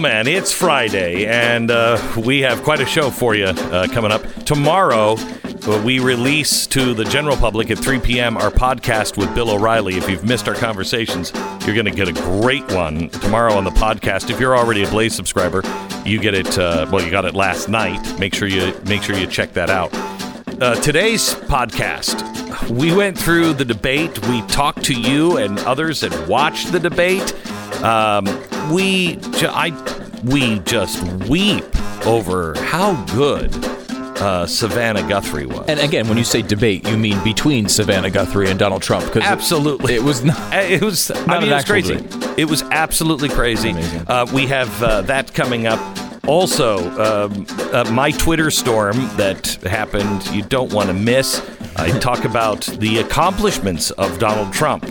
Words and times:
man, 0.00 0.26
it's 0.26 0.50
Friday, 0.50 1.26
and 1.26 1.70
uh, 1.70 2.00
we 2.16 2.40
have 2.40 2.62
quite 2.62 2.80
a 2.80 2.86
show 2.86 3.10
for 3.10 3.34
you 3.34 3.44
uh, 3.44 3.86
coming 3.88 4.10
up. 4.10 4.22
Tomorrow, 4.44 5.16
uh, 5.18 5.82
we 5.84 5.98
release 5.98 6.66
to 6.68 6.94
the 6.94 7.04
general 7.04 7.36
public 7.36 7.70
at 7.70 7.78
3 7.78 8.00
p.m. 8.00 8.38
our 8.38 8.50
podcast 8.50 9.18
with 9.18 9.32
Bill 9.34 9.50
O'Reilly. 9.50 9.96
If 9.96 10.08
you've 10.08 10.24
missed 10.24 10.48
our 10.48 10.54
conversations, 10.54 11.32
you're 11.66 11.74
going 11.74 11.84
to 11.84 11.90
get 11.90 12.08
a 12.08 12.12
great 12.12 12.66
one 12.72 13.10
tomorrow 13.10 13.52
on 13.52 13.64
the 13.64 13.70
podcast. 13.70 14.30
If 14.30 14.40
you're 14.40 14.56
already 14.56 14.82
a 14.82 14.88
Blaze 14.88 15.14
subscriber, 15.14 15.62
you 16.06 16.18
get 16.18 16.34
it. 16.34 16.58
Uh, 16.58 16.88
well, 16.90 17.04
you 17.04 17.10
got 17.10 17.26
it 17.26 17.34
last 17.34 17.68
night. 17.68 18.18
Make 18.18 18.34
sure 18.34 18.48
you 18.48 18.74
make 18.86 19.02
sure 19.02 19.16
you 19.16 19.26
check 19.26 19.52
that 19.52 19.68
out. 19.68 19.90
Uh, 20.62 20.74
today's 20.76 21.34
podcast, 21.34 22.70
we 22.70 22.94
went 22.94 23.18
through 23.18 23.52
the 23.52 23.64
debate. 23.64 24.26
We 24.28 24.40
talked 24.46 24.84
to 24.84 24.94
you 24.94 25.36
and 25.36 25.58
others 25.60 26.00
that 26.00 26.28
watched 26.28 26.72
the 26.72 26.80
debate. 26.80 27.34
Um, 27.82 28.26
we, 28.70 29.16
ju- 29.16 29.48
I, 29.50 29.70
we 30.24 30.58
just 30.60 31.02
weep 31.28 31.64
over 32.06 32.54
how 32.62 33.04
good 33.14 33.52
uh, 34.20 34.46
Savannah 34.46 35.06
Guthrie 35.08 35.46
was. 35.46 35.66
And 35.68 35.80
again, 35.80 36.08
when 36.08 36.18
you 36.18 36.24
say 36.24 36.42
debate, 36.42 36.86
you 36.86 36.96
mean 36.96 37.22
between 37.24 37.68
Savannah 37.68 38.10
Guthrie 38.10 38.50
and 38.50 38.58
Donald 38.58 38.82
Trump? 38.82 39.06
Because 39.06 39.22
Absolutely, 39.24 39.94
it, 39.94 40.02
was 40.02 40.22
not. 40.24 40.36
It 40.54 40.82
was. 40.82 41.10
I 41.10 41.14
Not 41.24 41.26
mean, 41.26 41.36
an 41.36 41.42
it 41.42 41.46
was 41.46 41.52
actual 41.52 41.72
crazy. 41.72 41.96
debate. 41.96 42.38
It 42.38 42.44
was 42.50 42.62
absolutely 42.64 43.28
crazy. 43.30 43.70
Amazing. 43.70 44.04
Uh, 44.06 44.26
we 44.32 44.46
have 44.46 44.82
uh, 44.82 45.00
that 45.02 45.32
coming 45.34 45.66
up. 45.66 45.80
Also, 46.28 46.78
um, 47.00 47.46
uh, 47.72 47.90
my 47.92 48.10
Twitter 48.10 48.50
storm 48.50 48.96
that 49.16 49.46
happened. 49.64 50.26
You 50.28 50.42
don't 50.42 50.72
want 50.72 50.88
to 50.88 50.94
miss. 50.94 51.40
I 51.76 51.98
talk 51.98 52.24
about 52.26 52.60
the 52.66 52.98
accomplishments 52.98 53.90
of 53.92 54.18
Donald 54.18 54.52
Trump, 54.52 54.84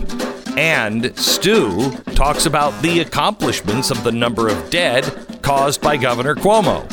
and 0.56 1.16
Stu 1.18 1.90
talks 2.14 2.46
about 2.46 2.80
the 2.82 3.00
accomplishments 3.00 3.90
of 3.90 4.02
the 4.04 4.12
number 4.12 4.48
of 4.48 4.70
dead 4.70 5.04
caused 5.42 5.80
by 5.80 5.96
Governor 5.96 6.34
Cuomo. 6.34 6.86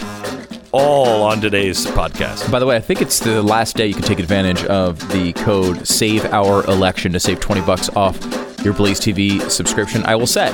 All 0.72 1.24
on 1.24 1.42
today's 1.42 1.86
podcast. 1.86 2.52
By 2.52 2.60
the 2.60 2.66
way, 2.66 2.76
I 2.76 2.82
think 2.82 3.02
it's 3.02 3.20
the 3.20 3.42
last 3.42 3.76
day 3.76 3.88
you 3.88 3.94
can 3.94 4.04
take 4.04 4.20
advantage 4.20 4.64
of 4.66 5.00
the 5.12 5.34
code 5.34 5.88
Save 5.88 6.26
Our 6.26 6.64
Election 6.66 7.14
to 7.14 7.20
save 7.20 7.40
20 7.40 7.62
bucks 7.62 7.90
off 7.90 8.20
your 8.64 8.74
Blaze 8.74 9.00
TV 9.00 9.50
subscription. 9.50 10.04
I 10.06 10.16
will 10.16 10.28
say 10.28 10.52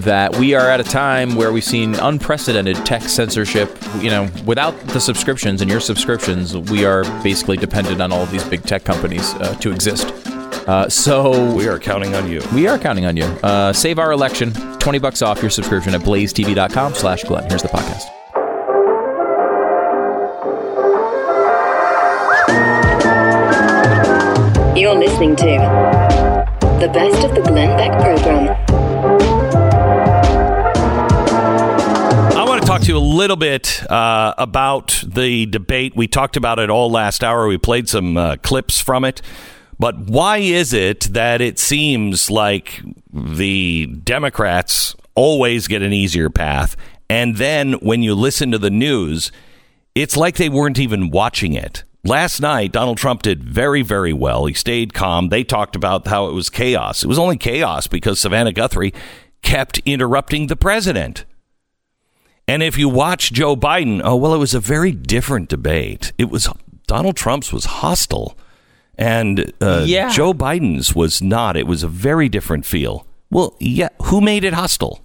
that 0.00 0.36
we 0.36 0.54
are 0.54 0.68
at 0.68 0.80
a 0.80 0.84
time 0.84 1.36
where 1.36 1.52
we've 1.52 1.64
seen 1.64 1.94
unprecedented 1.94 2.76
tech 2.84 3.02
censorship. 3.02 3.76
You 4.00 4.10
know, 4.10 4.28
without 4.44 4.78
the 4.88 5.00
subscriptions 5.00 5.62
and 5.62 5.70
your 5.70 5.80
subscriptions, 5.80 6.56
we 6.56 6.84
are 6.84 7.04
basically 7.22 7.56
dependent 7.56 8.02
on 8.02 8.12
all 8.12 8.26
these 8.26 8.44
big 8.44 8.64
tech 8.64 8.84
companies 8.84 9.34
uh, 9.34 9.54
to 9.60 9.70
exist. 9.70 10.25
Uh, 10.66 10.88
so 10.88 11.54
We 11.54 11.68
are 11.68 11.78
counting 11.78 12.14
on 12.14 12.28
you. 12.30 12.42
we 12.54 12.66
are 12.66 12.78
counting 12.78 13.06
on 13.06 13.16
you. 13.16 13.24
Uh, 13.24 13.72
save 13.72 13.98
our 13.98 14.10
election, 14.12 14.52
20 14.52 14.98
bucks 14.98 15.22
off 15.22 15.40
your 15.40 15.50
subscription 15.50 15.94
at 15.94 16.00
blazetv.com 16.00 16.94
slash 16.94 17.22
Glenn. 17.24 17.48
Here's 17.48 17.62
the 17.62 17.68
podcast. 17.68 18.02
You're 24.76 24.94
listening 24.94 25.34
to 25.36 25.44
the 26.80 26.90
best 26.92 27.24
of 27.24 27.34
the 27.34 27.40
Glenn 27.40 27.76
Beck 27.78 27.92
program. 28.02 28.54
I 32.36 32.44
want 32.46 32.60
to 32.60 32.66
talk 32.68 32.82
to 32.82 32.86
you 32.88 32.98
a 32.98 33.00
little 33.00 33.36
bit 33.36 33.82
uh, 33.90 34.34
about 34.36 35.02
the 35.06 35.46
debate. 35.46 35.96
We 35.96 36.06
talked 36.06 36.36
about 36.36 36.58
it 36.58 36.68
all 36.68 36.90
last 36.90 37.24
hour. 37.24 37.48
We 37.48 37.56
played 37.56 37.88
some 37.88 38.18
uh, 38.18 38.36
clips 38.42 38.78
from 38.78 39.04
it. 39.06 39.22
But 39.78 39.98
why 39.98 40.38
is 40.38 40.72
it 40.72 41.00
that 41.12 41.40
it 41.40 41.58
seems 41.58 42.30
like 42.30 42.82
the 43.12 43.86
Democrats 43.86 44.96
always 45.14 45.68
get 45.68 45.82
an 45.82 45.92
easier 45.92 46.30
path? 46.30 46.76
And 47.08 47.36
then 47.36 47.74
when 47.74 48.02
you 48.02 48.14
listen 48.14 48.50
to 48.52 48.58
the 48.58 48.70
news, 48.70 49.30
it's 49.94 50.16
like 50.16 50.36
they 50.36 50.48
weren't 50.48 50.78
even 50.78 51.10
watching 51.10 51.52
it. 51.52 51.84
Last 52.04 52.40
night, 52.40 52.72
Donald 52.72 52.98
Trump 52.98 53.22
did 53.22 53.42
very, 53.42 53.82
very 53.82 54.12
well. 54.12 54.46
He 54.46 54.54
stayed 54.54 54.94
calm. 54.94 55.28
They 55.28 55.42
talked 55.42 55.74
about 55.74 56.06
how 56.06 56.28
it 56.28 56.32
was 56.32 56.48
chaos. 56.48 57.02
It 57.02 57.08
was 57.08 57.18
only 57.18 57.36
chaos 57.36 57.86
because 57.88 58.20
Savannah 58.20 58.52
Guthrie 58.52 58.94
kept 59.42 59.78
interrupting 59.84 60.46
the 60.46 60.56
president. 60.56 61.24
And 62.46 62.62
if 62.62 62.78
you 62.78 62.88
watch 62.88 63.32
Joe 63.32 63.56
Biden, 63.56 64.00
oh, 64.04 64.14
well, 64.14 64.34
it 64.34 64.38
was 64.38 64.54
a 64.54 64.60
very 64.60 64.92
different 64.92 65.48
debate. 65.48 66.12
It 66.16 66.30
was 66.30 66.48
Donald 66.86 67.16
Trump's 67.16 67.52
was 67.52 67.64
hostile, 67.64 68.38
and 68.98 69.52
uh, 69.60 69.84
Yeah. 69.86 70.10
Joe 70.10 70.32
Biden's 70.34 70.94
was 70.94 71.20
not. 71.22 71.56
It 71.56 71.66
was 71.66 71.82
a 71.82 71.88
very 71.88 72.28
different 72.28 72.64
feel. 72.66 73.06
Well, 73.30 73.56
yeah, 73.58 73.88
who 74.02 74.20
made 74.20 74.44
it 74.44 74.52
hostile? 74.54 75.00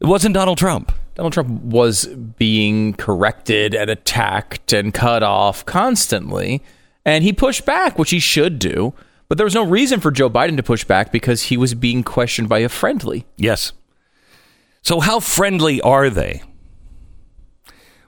It 0.00 0.06
wasn't 0.06 0.34
Donald 0.34 0.58
Trump. 0.58 0.92
Donald 1.14 1.32
Trump 1.34 1.50
was 1.62 2.06
being 2.06 2.94
corrected 2.94 3.74
and 3.74 3.90
attacked 3.90 4.72
and 4.72 4.94
cut 4.94 5.22
off 5.22 5.64
constantly, 5.66 6.62
and 7.04 7.22
he 7.22 7.32
pushed 7.32 7.66
back, 7.66 7.98
which 7.98 8.10
he 8.10 8.18
should 8.18 8.58
do. 8.58 8.94
But 9.28 9.36
there 9.38 9.44
was 9.44 9.54
no 9.54 9.64
reason 9.64 10.00
for 10.00 10.10
Joe 10.10 10.28
Biden 10.30 10.56
to 10.56 10.62
push 10.62 10.82
back 10.84 11.12
because 11.12 11.44
he 11.44 11.56
was 11.56 11.74
being 11.74 12.02
questioned 12.02 12.48
by 12.48 12.60
a 12.60 12.68
friendly. 12.68 13.26
Yes. 13.36 13.72
So 14.82 14.98
how 15.00 15.20
friendly 15.20 15.80
are 15.82 16.10
they? 16.10 16.42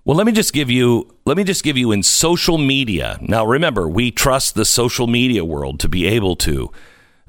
Well, 0.04 0.16
let 0.16 0.26
me 0.26 0.32
just 0.32 0.52
give 0.52 0.68
you 0.68 1.14
let 1.24 1.36
me 1.36 1.44
just 1.44 1.62
give 1.62 1.76
you 1.76 1.92
in 1.92 2.02
social 2.02 2.58
media. 2.58 3.18
Now 3.20 3.46
remember, 3.46 3.88
we 3.88 4.10
trust 4.10 4.54
the 4.54 4.64
social 4.64 5.06
media 5.06 5.44
world 5.44 5.78
to 5.80 5.88
be 5.88 6.06
able 6.06 6.34
to 6.36 6.72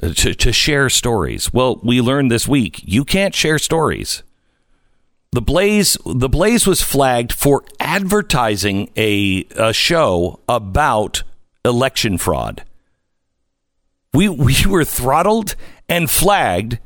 uh, 0.01 0.13
to, 0.13 0.34
to 0.34 0.51
share 0.51 0.89
stories. 0.89 1.53
Well, 1.53 1.79
we 1.84 2.01
learned 2.01 2.31
this 2.31 2.47
week 2.47 2.81
you 2.84 3.06
can't 3.06 3.35
share 3.35 3.59
stories. 3.59 4.23
The 5.31 5.41
Blaze 5.41 5.97
the 6.03 6.29
Blaze 6.29 6.66
was 6.66 6.81
flagged 6.81 7.31
for 7.31 7.63
advertising 7.79 8.90
a, 8.95 9.45
a 9.55 9.72
show 9.72 10.40
about 10.50 11.22
election 11.63 12.17
fraud. 12.17 12.63
We 14.13 14.29
we 14.47 14.55
were 14.67 14.85
throttled 14.85 15.55
and 15.88 16.09
flagged 16.09 16.79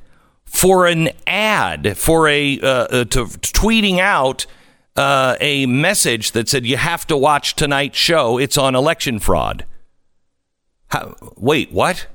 for 0.44 0.86
an 0.86 1.10
ad 1.26 1.98
for 1.98 2.28
a 2.28 2.60
uh, 2.60 2.68
uh, 2.68 3.06
to 3.06 3.26
tweeting 3.26 4.00
out 4.00 4.46
uh, 4.98 5.38
a 5.40 5.66
message 5.68 6.32
that 6.32 6.50
said 6.50 6.66
you 6.66 6.78
have 6.78 7.06
to 7.08 7.16
watch 7.16 7.56
tonight's 7.56 7.98
show. 7.98 8.38
It's 8.38 8.58
on 8.58 8.76
election 8.76 9.20
fraud. 9.20 9.66
How, 10.88 11.16
wait, 11.36 11.72
what? 11.72 12.08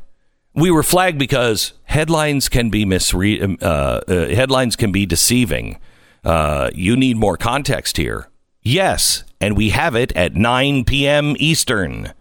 We 0.54 0.70
were 0.70 0.82
flagged 0.82 1.18
because 1.18 1.72
headlines 1.84 2.48
can 2.48 2.68
be 2.68 2.84
misre- 2.84 3.42
um, 3.42 3.58
uh, 3.62 4.00
uh, 4.06 4.28
headlines 4.28 4.76
can 4.76 4.92
be 4.92 5.06
deceiving. 5.06 5.78
Uh, 6.24 6.70
you 6.74 6.96
need 6.96 7.16
more 7.16 7.36
context 7.36 7.96
here. 7.96 8.28
Yes, 8.62 9.24
and 9.40 9.56
we 9.56 9.70
have 9.70 9.94
it 9.94 10.12
at 10.14 10.34
9 10.34 10.84
p.m. 10.84 11.34
Eastern. 11.38 12.12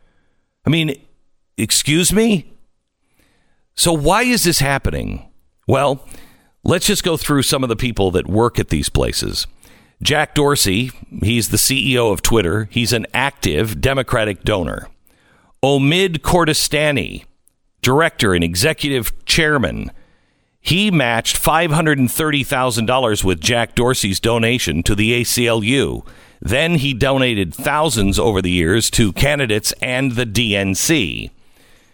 I 0.65 0.69
mean, 0.69 0.95
excuse 1.57 2.13
me. 2.13 2.51
So 3.75 3.93
why 3.93 4.23
is 4.23 4.43
this 4.43 4.59
happening? 4.59 5.29
Well, 5.67 6.05
let's 6.63 6.87
just 6.87 7.03
go 7.03 7.17
through 7.17 7.43
some 7.43 7.63
of 7.63 7.69
the 7.69 7.75
people 7.75 8.11
that 8.11 8.27
work 8.27 8.59
at 8.59 8.69
these 8.69 8.89
places. 8.89 9.47
Jack 10.01 10.33
Dorsey, 10.33 10.91
he's 11.21 11.49
the 11.49 11.57
CEO 11.57 12.11
of 12.11 12.21
Twitter. 12.21 12.67
He's 12.71 12.91
an 12.91 13.05
active 13.13 13.79
Democratic 13.79 14.43
donor. 14.43 14.87
Omid 15.63 16.21
Kordestani, 16.21 17.25
director 17.83 18.33
and 18.33 18.43
executive 18.43 19.13
chairman. 19.25 19.91
He 20.59 20.89
matched 20.89 21.41
$530,000 21.41 23.23
with 23.23 23.41
Jack 23.41 23.75
Dorsey's 23.75 24.19
donation 24.19 24.81
to 24.83 24.95
the 24.95 25.21
ACLU. 25.21 26.05
Then 26.41 26.75
he 26.75 26.93
donated 26.93 27.53
thousands 27.53 28.17
over 28.17 28.41
the 28.41 28.51
years 28.51 28.89
to 28.91 29.13
candidates 29.13 29.71
and 29.81 30.13
the 30.13 30.25
DNC. 30.25 31.29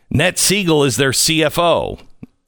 Ned 0.10 0.36
Segal 0.38 0.88
is 0.88 0.96
their 0.96 1.12
CFO. 1.12 2.02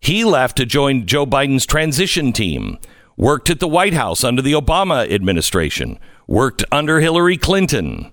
he 0.00 0.22
left 0.22 0.58
to 0.58 0.66
join 0.66 1.06
Joe 1.06 1.24
Biden's 1.24 1.64
transition 1.64 2.32
team. 2.32 2.78
Worked 3.16 3.48
at 3.48 3.58
the 3.58 3.68
White 3.68 3.94
House 3.94 4.22
under 4.22 4.42
the 4.42 4.52
Obama 4.52 5.10
administration. 5.10 5.98
Worked 6.26 6.64
under 6.70 7.00
Hillary 7.00 7.38
Clinton. 7.38 8.12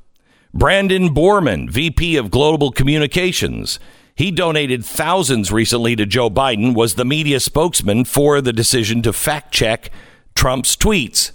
Brandon 0.53 1.13
Borrman, 1.13 1.69
VP 1.69 2.15
of 2.15 2.31
Global 2.31 2.71
Communications. 2.71 3.77
He 4.15 4.31
donated 4.31 4.85
thousands 4.85 5.51
recently 5.51 5.95
to 5.97 6.05
Joe 6.05 6.29
Biden, 6.29 6.73
was 6.73 6.95
the 6.95 7.05
media 7.05 7.41
spokesman 7.41 8.05
for 8.05 8.41
the 8.41 8.53
decision 8.53 9.01
to 9.03 9.13
fact 9.13 9.53
check 9.53 9.91
Trump's 10.33 10.75
tweets. 10.77 11.31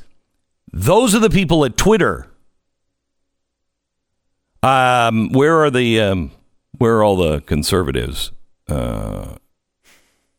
Those 0.72 1.14
are 1.14 1.20
the 1.20 1.30
people 1.30 1.64
at 1.64 1.76
Twitter. 1.76 2.31
Um, 4.62 5.30
where 5.30 5.62
are 5.62 5.70
the 5.70 6.00
um, 6.00 6.30
where 6.78 6.98
are 6.98 7.04
all 7.04 7.16
the 7.16 7.40
conservatives? 7.40 8.30
Uh, 8.68 9.36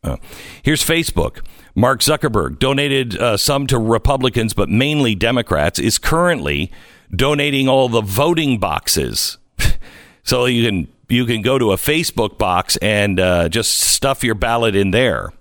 uh, 0.03 0.17
here's 0.63 0.83
Facebook. 0.83 1.45
Mark 1.75 2.01
Zuckerberg 2.01 2.59
donated 2.59 3.17
uh, 3.17 3.35
some 3.37 3.67
to 3.67 3.77
Republicans, 3.77 4.53
but 4.53 4.69
mainly 4.69 5.15
Democrats. 5.15 5.79
Is 5.79 5.97
currently 5.97 6.71
donating 7.13 7.67
all 7.67 7.89
the 7.89 8.01
voting 8.01 8.59
boxes, 8.59 9.37
so 10.23 10.45
you 10.45 10.65
can 10.65 10.87
you 11.09 11.25
can 11.25 11.41
go 11.41 11.57
to 11.57 11.71
a 11.71 11.77
Facebook 11.77 12.37
box 12.37 12.77
and 12.77 13.19
uh, 13.19 13.49
just 13.49 13.77
stuff 13.77 14.23
your 14.23 14.35
ballot 14.35 14.75
in 14.75 14.91
there. 14.91 15.33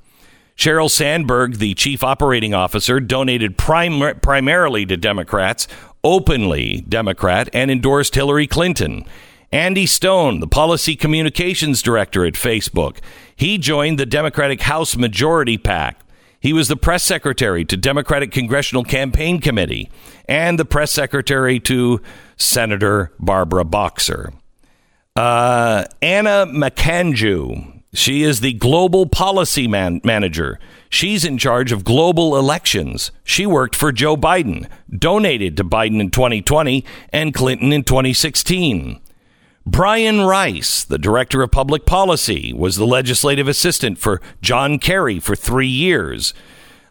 Sheryl 0.57 0.91
Sandberg, 0.91 1.57
the 1.57 1.75
chief 1.75 2.05
operating 2.05 2.53
officer, 2.53 3.01
donated 3.01 3.57
prim- 3.57 4.19
primarily 4.21 4.85
to 4.87 4.97
Democrats, 4.97 5.67
openly 6.05 6.85
Democrat, 6.89 7.49
and 7.53 7.71
endorsed 7.71 8.15
Hillary 8.15 8.47
Clinton. 8.47 9.05
Andy 9.51 9.87
Stone, 9.87 10.41
the 10.41 10.47
policy 10.47 10.97
communications 10.97 11.83
director 11.83 12.25
at 12.25 12.35
Facebook, 12.35 12.99
he 13.37 13.59
joined 13.59 13.99
the 13.99 14.07
Democratic 14.07 14.63
House 14.63 14.97
Majority 14.97 15.59
PAC. 15.59 16.01
He 16.41 16.53
was 16.53 16.69
the 16.69 16.77
press 16.77 17.05
secretary 17.05 17.65
to 17.67 17.77
Democratic 17.77 18.33
Congressional 18.33 18.83
Campaign 18.83 19.41
Committee 19.41 19.91
and 20.27 20.59
the 20.59 20.65
press 20.65 20.91
secretary 20.91 21.61
to 21.61 22.01
Senator 22.37 23.13
Barbara 23.21 23.65
Boxer. 23.65 24.33
Uh, 25.15 25.85
Anna 26.01 26.47
Makanju, 26.49 27.83
she 27.93 28.23
is 28.23 28.41
the 28.41 28.55
global 28.55 29.07
policy 29.07 29.69
man- 29.69 30.01
manager. 30.03 30.59
She's 30.93 31.25
in 31.25 31.39
charge 31.39 31.73
of 31.73 31.85
global 31.85 32.37
elections. 32.37 33.13
She 33.25 33.47
worked 33.47 33.75
for 33.75 33.93
Joe 33.93 34.15
Biden, 34.15 34.69
donated 34.95 35.57
to 35.57 35.65
Biden 35.65 36.03
in 36.03 36.11
2020 36.11 36.85
and 37.09 37.33
Clinton 37.33 37.73
in 37.73 37.83
2016. 37.83 39.01
Brian 39.65 40.21
Rice, 40.21 40.85
the 40.85 40.99
director 40.99 41.43
of 41.43 41.51
public 41.51 41.87
policy, 41.87 42.53
was 42.53 42.77
the 42.77 42.87
legislative 42.87 43.49
assistant 43.49 43.97
for 43.97 44.21
John 44.43 44.79
Kerry 44.79 45.19
for 45.19 45.35
three 45.35 45.67
years. 45.67 46.35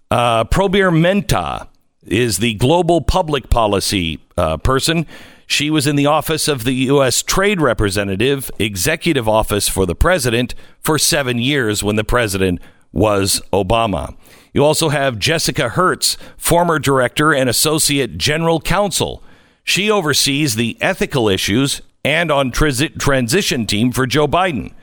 Uh, 0.09 0.45
Prabir 0.45 0.91
Mehta 0.91 1.67
is 2.03 2.39
the 2.39 2.55
global 2.55 3.01
public 3.01 3.51
policy 3.51 4.19
uh, 4.35 4.57
person. 4.57 5.05
She 5.45 5.69
was 5.69 5.85
in 5.85 5.95
the 5.95 6.07
office 6.07 6.47
of 6.47 6.63
the 6.63 6.73
U.S. 6.73 7.21
Trade 7.21 7.61
Representative, 7.61 8.49
executive 8.57 9.29
office 9.29 9.69
for 9.69 9.85
the 9.85 9.95
president, 9.95 10.55
for 10.79 10.97
seven 10.97 11.37
years 11.37 11.83
when 11.83 11.97
the 11.97 12.03
president 12.03 12.59
was 12.91 13.41
Obama. 13.53 14.15
You 14.53 14.65
also 14.65 14.89
have 14.89 15.19
Jessica 15.19 15.69
Hertz, 15.69 16.17
former 16.37 16.77
director 16.79 17.33
and 17.33 17.49
associate 17.49 18.17
general 18.17 18.59
counsel. 18.59 19.23
She 19.63 19.89
oversees 19.89 20.55
the 20.55 20.77
ethical 20.81 21.29
issues 21.29 21.81
and 22.03 22.31
on 22.31 22.51
transi- 22.51 22.99
transition 22.99 23.65
team 23.65 23.91
for 23.91 24.05
Joe 24.05 24.27
Biden. 24.27 24.73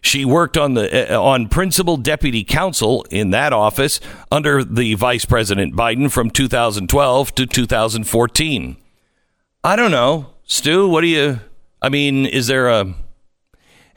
She 0.00 0.24
worked 0.24 0.56
on 0.56 0.74
the 0.74 1.14
uh, 1.14 1.20
on 1.20 1.48
principal 1.48 1.96
deputy 1.96 2.44
counsel 2.44 3.04
in 3.10 3.30
that 3.30 3.52
office 3.52 4.00
under 4.30 4.62
the 4.62 4.94
Vice 4.94 5.24
President 5.24 5.74
Biden 5.74 6.10
from 6.10 6.30
2012 6.30 7.34
to 7.34 7.46
2014. 7.46 8.76
I 9.64 9.76
don't 9.76 9.90
know, 9.90 10.34
Stu. 10.44 10.88
What 10.88 11.00
do 11.00 11.08
you? 11.08 11.40
I 11.82 11.88
mean, 11.88 12.26
is 12.26 12.46
there 12.46 12.68
a? 12.68 12.94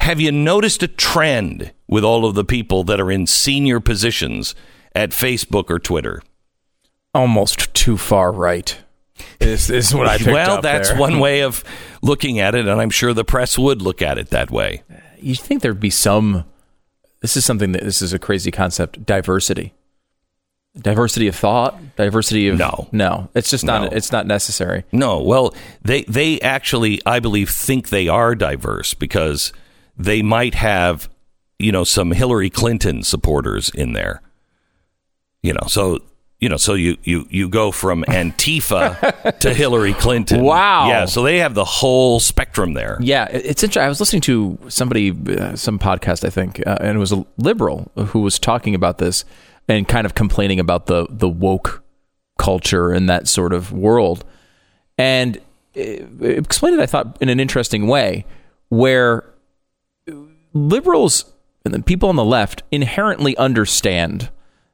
Have 0.02 0.20
you 0.20 0.32
noticed 0.32 0.82
a 0.82 0.88
trend 0.88 1.74
with 1.88 2.04
all 2.04 2.26
of 2.26 2.34
the 2.34 2.44
people 2.44 2.84
that 2.86 3.00
are 3.00 3.12
in 3.12 3.28
senior 3.28 3.80
positions 3.80 4.56
at 4.96 5.12
Facebook 5.12 5.70
or 5.70 5.78
Twitter? 5.78 6.24
Almost 7.14 7.72
too 7.76 7.98
far 7.98 8.32
right. 8.32 8.76
Is, 9.40 9.70
is 9.70 9.94
what 9.94 10.08
I 10.08 10.18
picked 10.18 10.32
well, 10.32 10.60
that's 10.60 10.90
there. 10.90 10.98
one 10.98 11.20
way 11.20 11.42
of 11.42 11.64
looking 12.02 12.40
at 12.40 12.56
it, 12.56 12.68
and 12.68 12.82
I'm 12.82 12.90
sure 12.90 13.14
the 13.14 13.24
press 13.24 13.60
would 13.60 13.84
look 13.84 14.02
at 14.02 14.18
it 14.18 14.32
that 14.32 14.50
way. 14.50 14.82
You 15.20 15.36
think 15.36 15.62
there'd 15.62 15.80
be 15.80 15.92
some? 15.92 16.46
This 17.20 17.38
is 17.38 17.46
something 17.46 17.72
that 17.74 17.84
this 17.84 18.02
is 18.02 18.12
a 18.12 18.18
crazy 18.18 18.50
concept. 18.50 19.06
Diversity, 19.06 19.76
diversity 20.76 21.28
of 21.28 21.36
thought, 21.36 21.78
diversity 21.96 22.48
of 22.48 22.58
No. 22.58 22.88
no. 22.92 23.30
It's 23.36 23.52
just 23.52 23.64
not. 23.64 23.84
No. 23.92 23.96
It's 23.96 24.12
not 24.12 24.26
necessary. 24.26 24.84
No, 24.92 25.22
well, 25.22 25.54
they 25.84 26.02
they 26.06 26.42
actually, 26.42 27.00
I 27.06 27.20
believe, 27.20 27.52
think 27.52 27.90
they 27.90 28.08
are 28.08 28.34
diverse 28.34 28.96
because 28.96 29.54
they 30.04 30.22
might 30.22 30.56
have, 30.56 31.10
you 31.60 31.72
know, 31.72 31.84
some 31.84 32.12
Hillary 32.12 32.50
Clinton 32.50 33.04
supporters 33.04 33.70
in 33.70 33.94
there. 33.94 34.22
You 35.44 35.54
know, 35.54 35.68
so 35.68 36.00
you 36.42 36.50
know, 36.50 36.58
so 36.58 36.74
you 36.74 36.98
you 37.04 37.28
you 37.30 37.48
go 37.48 37.72
from 37.72 38.04
Antifa 38.08 39.40
to 39.40 39.54
Hillary 39.54 39.94
Clinton. 39.94 40.44
Wow. 40.44 40.88
Yeah, 40.88 41.06
so 41.06 41.24
they 41.24 41.38
have 41.38 41.54
the 41.54 41.64
whole 41.66 42.20
spectrum 42.20 42.74
there. 42.74 42.98
Yeah, 43.00 43.26
it's 43.26 43.64
interesting. 43.64 43.84
I 43.84 43.90
was 43.90 44.00
listening 44.00 44.24
to 44.24 44.58
somebody, 44.68 45.12
uh, 45.12 45.56
some 45.56 45.78
podcast, 45.78 46.26
I 46.26 46.32
think, 46.32 46.66
uh, 46.66 46.78
and 46.82 46.96
it 46.96 47.00
was 47.00 47.12
a 47.12 47.26
liberal 47.38 47.92
who 48.08 48.22
was 48.22 48.40
talking 48.40 48.74
about 48.74 48.98
this 48.98 49.24
and 49.68 49.88
kind 49.88 50.06
of 50.06 50.16
complaining 50.16 50.60
about 50.60 50.88
the 50.88 51.08
the 51.10 51.30
woke 51.30 51.84
culture 52.40 52.92
and 52.92 53.08
that 53.08 53.28
sort 53.28 53.54
of 53.54 53.72
world, 53.72 54.26
and 54.98 55.38
it, 55.76 56.08
it 56.22 56.40
explained 56.40 56.80
it. 56.80 56.82
I 56.82 56.88
thought 56.88 57.18
in 57.22 57.30
an 57.30 57.40
interesting 57.40 57.86
way, 57.86 58.26
where 58.70 59.31
liberals 60.54 61.26
and 61.64 61.74
the 61.74 61.82
people 61.82 62.10
on 62.10 62.16
the 62.16 62.26
left 62.26 62.64
inherently 62.72 63.38
understand 63.38 64.30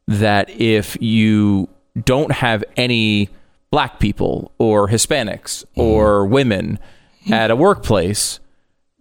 that 0.08 0.50
if 0.50 0.98
you 1.02 1.70
don't 2.04 2.32
have 2.32 2.64
any 2.76 3.30
black 3.72 4.00
people 4.00 4.52
or 4.58 4.88
Hispanics 4.88 5.66
hmm. 5.76 5.82
or 5.82 6.26
women 6.26 6.80
at 7.30 7.52
a 7.52 7.56
workplace, 7.56 8.40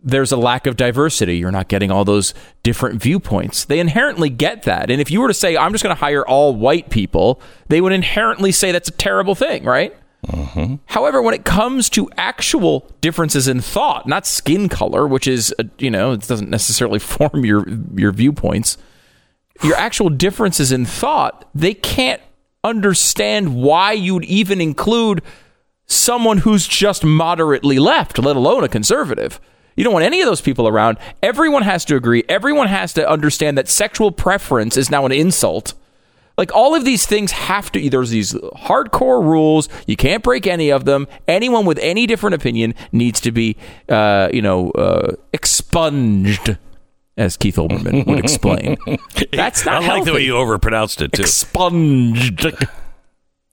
there's 0.02 0.32
a 0.32 0.36
lack 0.36 0.66
of 0.66 0.76
diversity. 0.76 1.36
You're 1.36 1.52
not 1.52 1.68
getting 1.68 1.90
all 1.90 2.04
those 2.04 2.34
different 2.62 3.00
viewpoints. 3.00 3.64
They 3.64 3.78
inherently 3.78 4.30
get 4.30 4.64
that. 4.64 4.90
And 4.90 5.00
if 5.00 5.10
you 5.10 5.20
were 5.20 5.28
to 5.28 5.34
say, 5.34 5.56
I'm 5.56 5.72
just 5.72 5.84
going 5.84 5.94
to 5.94 6.00
hire 6.00 6.26
all 6.26 6.54
white 6.54 6.90
people, 6.90 7.40
they 7.68 7.80
would 7.80 7.92
inherently 7.92 8.52
say 8.52 8.72
that's 8.72 8.88
a 8.88 8.92
terrible 8.92 9.34
thing, 9.34 9.64
right? 9.64 9.96
However, 10.86 11.22
when 11.22 11.34
it 11.34 11.44
comes 11.44 11.88
to 11.90 12.10
actual 12.16 12.90
differences 13.00 13.48
in 13.48 13.60
thought, 13.60 14.06
not 14.06 14.26
skin 14.26 14.68
color, 14.68 15.06
which 15.06 15.26
is, 15.26 15.54
uh, 15.58 15.64
you 15.78 15.90
know, 15.90 16.12
it 16.12 16.22
doesn't 16.26 16.50
necessarily 16.50 16.98
form 17.00 17.44
your 17.44 17.64
your 17.94 18.12
viewpoints, 18.12 18.78
your 19.62 19.76
actual 19.76 20.10
differences 20.10 20.72
in 20.72 20.84
thought, 20.84 21.48
they 21.54 21.74
can't 21.74 22.20
understand 22.64 23.54
why 23.54 23.92
you'd 23.92 24.24
even 24.24 24.60
include 24.60 25.22
someone 25.86 26.38
who's 26.38 26.66
just 26.66 27.04
moderately 27.04 27.78
left, 27.78 28.18
let 28.18 28.36
alone 28.36 28.64
a 28.64 28.68
conservative. 28.68 29.40
You 29.76 29.84
don't 29.84 29.92
want 29.92 30.04
any 30.04 30.20
of 30.20 30.26
those 30.26 30.40
people 30.40 30.66
around. 30.66 30.98
Everyone 31.22 31.62
has 31.62 31.84
to 31.86 31.96
agree. 31.96 32.24
Everyone 32.28 32.66
has 32.66 32.92
to 32.94 33.08
understand 33.08 33.56
that 33.58 33.68
sexual 33.68 34.10
preference 34.10 34.76
is 34.76 34.90
now 34.90 35.06
an 35.06 35.12
insult. 35.12 35.74
Like 36.38 36.54
all 36.54 36.74
of 36.74 36.84
these 36.84 37.06
things 37.06 37.32
have 37.32 37.72
to, 37.72 37.88
there's 37.88 38.10
these 38.10 38.34
hardcore 38.34 39.22
rules. 39.22 39.68
You 39.86 39.96
can't 39.96 40.22
break 40.22 40.46
any 40.46 40.70
of 40.70 40.84
them. 40.84 41.06
Anyone 41.26 41.64
with 41.64 41.78
any 41.78 42.06
different 42.06 42.34
opinion 42.34 42.74
needs 42.92 43.20
to 43.20 43.32
be, 43.32 43.56
uh, 43.88 44.28
you 44.32 44.42
know, 44.42 44.70
uh, 44.72 45.12
expunged, 45.32 46.58
as 47.16 47.36
Keith 47.38 47.56
Olbermann 47.56 48.06
would 48.06 48.18
explain. 48.18 48.76
That's 49.32 49.64
not 49.64 49.82
I 49.82 49.88
like 49.88 50.04
the 50.04 50.12
way 50.12 50.24
you 50.24 50.34
overpronounced 50.34 51.00
it 51.00 51.12
too. 51.12 51.22
expunged. 51.22 52.46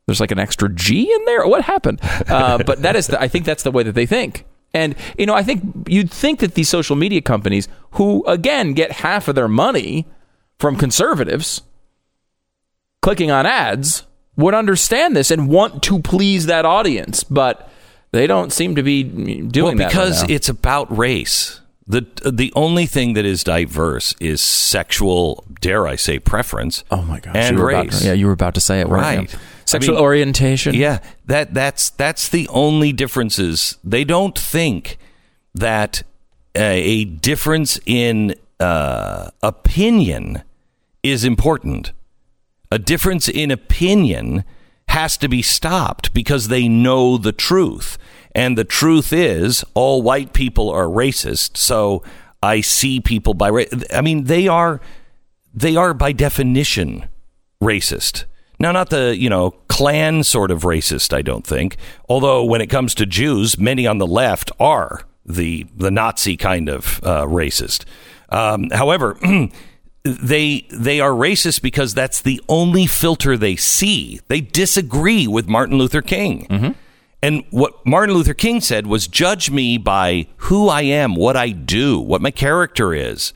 There's 0.05 0.19
like 0.19 0.31
an 0.31 0.39
extra 0.39 0.67
G 0.67 1.09
in 1.11 1.25
there. 1.25 1.47
What 1.47 1.63
happened? 1.63 2.01
Uh, 2.27 2.61
but 2.61 2.81
that 2.81 2.97
is, 2.97 3.07
the, 3.07 3.21
I 3.21 3.29
think 3.29 3.45
that's 3.45 3.63
the 3.63 3.71
way 3.71 3.83
that 3.83 3.95
they 3.95 4.05
think. 4.05 4.45
And 4.73 4.95
you 5.17 5.25
know, 5.25 5.33
I 5.35 5.43
think 5.43 5.87
you'd 5.87 6.11
think 6.11 6.39
that 6.39 6.55
these 6.55 6.67
social 6.67 6.95
media 6.95 7.21
companies, 7.21 7.67
who 7.91 8.25
again 8.25 8.73
get 8.73 8.91
half 8.91 9.27
of 9.27 9.35
their 9.35 9.47
money 9.47 10.05
from 10.59 10.75
conservatives, 10.75 11.61
clicking 13.03 13.29
on 13.29 13.45
ads, 13.45 14.03
would 14.37 14.55
understand 14.55 15.15
this 15.15 15.29
and 15.29 15.47
want 15.47 15.83
to 15.83 15.99
please 15.99 16.47
that 16.47 16.65
audience, 16.65 17.23
but 17.23 17.69
they 18.11 18.25
don't 18.25 18.51
seem 18.51 18.75
to 18.75 18.81
be 18.81 19.03
doing 19.03 19.51
well, 19.51 19.75
that 19.75 19.83
right 19.83 19.87
because 19.89 20.23
now. 20.23 20.33
it's 20.33 20.49
about 20.49 20.97
race. 20.97 21.59
The 21.85 22.07
the 22.25 22.51
only 22.55 22.85
thing 22.85 23.13
that 23.13 23.25
is 23.25 23.43
diverse 23.43 24.15
is 24.21 24.41
sexual, 24.41 25.43
dare 25.59 25.85
I 25.85 25.97
say, 25.97 26.17
preference. 26.17 26.85
Oh 26.89 27.01
my 27.01 27.19
gosh! 27.19 27.35
and 27.35 27.59
race. 27.59 27.99
to- 27.99 28.05
yeah, 28.05 28.13
you 28.13 28.25
were 28.25 28.31
about 28.31 28.53
to 28.55 28.61
say 28.61 28.79
it, 28.79 28.87
you? 28.87 28.93
Right. 28.93 29.35
Sexual 29.65 29.95
I 29.95 29.97
mean, 29.97 30.03
orientation. 30.03 30.75
Yeah, 30.75 30.99
that 31.25 31.53
that's 31.53 31.89
that's 31.89 32.29
the 32.29 32.47
only 32.47 32.93
differences. 32.93 33.77
They 33.83 34.05
don't 34.05 34.37
think 34.37 34.97
that 35.55 36.03
a, 36.55 36.81
a 36.81 37.05
difference 37.05 37.79
in 37.85 38.35
uh, 38.61 39.31
opinion 39.41 40.43
is 41.03 41.25
important. 41.25 41.91
A 42.73 42.79
difference 42.79 43.29
in 43.29 43.51
opinion 43.51 44.43
has 44.87 45.15
to 45.17 45.27
be 45.27 45.43
stopped 45.43 46.11
because 46.11 46.47
they 46.47 46.67
know 46.67 47.19
the 47.19 47.31
truth. 47.31 47.99
And 48.33 48.57
the 48.57 48.63
truth 48.63 49.13
is, 49.13 49.63
all 49.75 50.01
white 50.01 50.33
people 50.33 50.71
are 50.71 50.85
racist. 50.85 51.55
So 51.55 52.01
I 52.41 52.61
see 52.61 52.99
people 52.99 53.35
by 53.35 53.51
ra- 53.51 53.73
I 53.93 54.01
mean, 54.01 54.23
they 54.23 54.47
are 54.47 54.81
they 55.53 55.75
are 55.75 55.93
by 55.93 56.13
definition 56.13 57.07
racist. 57.61 58.25
Now, 58.57 58.71
not 58.71 58.89
the 58.89 59.15
you 59.15 59.29
know 59.29 59.51
Klan 59.67 60.23
sort 60.23 60.49
of 60.49 60.63
racist. 60.63 61.13
I 61.13 61.21
don't 61.21 61.45
think. 61.45 61.77
Although 62.09 62.43
when 62.43 62.59
it 62.59 62.71
comes 62.71 62.95
to 62.95 63.05
Jews, 63.05 63.55
many 63.59 63.85
on 63.85 63.99
the 63.99 64.07
left 64.07 64.51
are 64.59 65.03
the 65.23 65.67
the 65.77 65.91
Nazi 65.91 66.37
kind 66.37 66.69
of 66.69 66.99
uh, 67.03 67.27
racist. 67.27 67.85
Um, 68.29 68.71
however, 68.71 69.15
they 70.03 70.67
they 70.69 70.99
are 70.99 71.11
racist 71.11 71.61
because 71.61 71.93
that's 71.93 72.21
the 72.21 72.41
only 72.49 72.85
filter 72.85 73.37
they 73.37 73.55
see. 73.55 74.19
They 74.27 74.41
disagree 74.41 75.27
with 75.27 75.47
Martin 75.47 75.77
Luther 75.77 76.01
King. 76.01 76.47
Mm-hmm. 76.49 76.71
And 77.21 77.45
what 77.51 77.85
Martin 77.85 78.13
Luther 78.15 78.33
King 78.33 78.59
said 78.59 78.85
was 78.85 79.07
judge 79.07 79.49
me 79.49 79.77
by 79.77 80.27
who 80.37 80.67
I 80.67 80.81
am, 80.81 81.15
what 81.15 81.37
I 81.37 81.51
do, 81.51 81.99
what 81.99 82.21
my 82.21 82.31
character 82.31 82.93
is. 82.93 83.31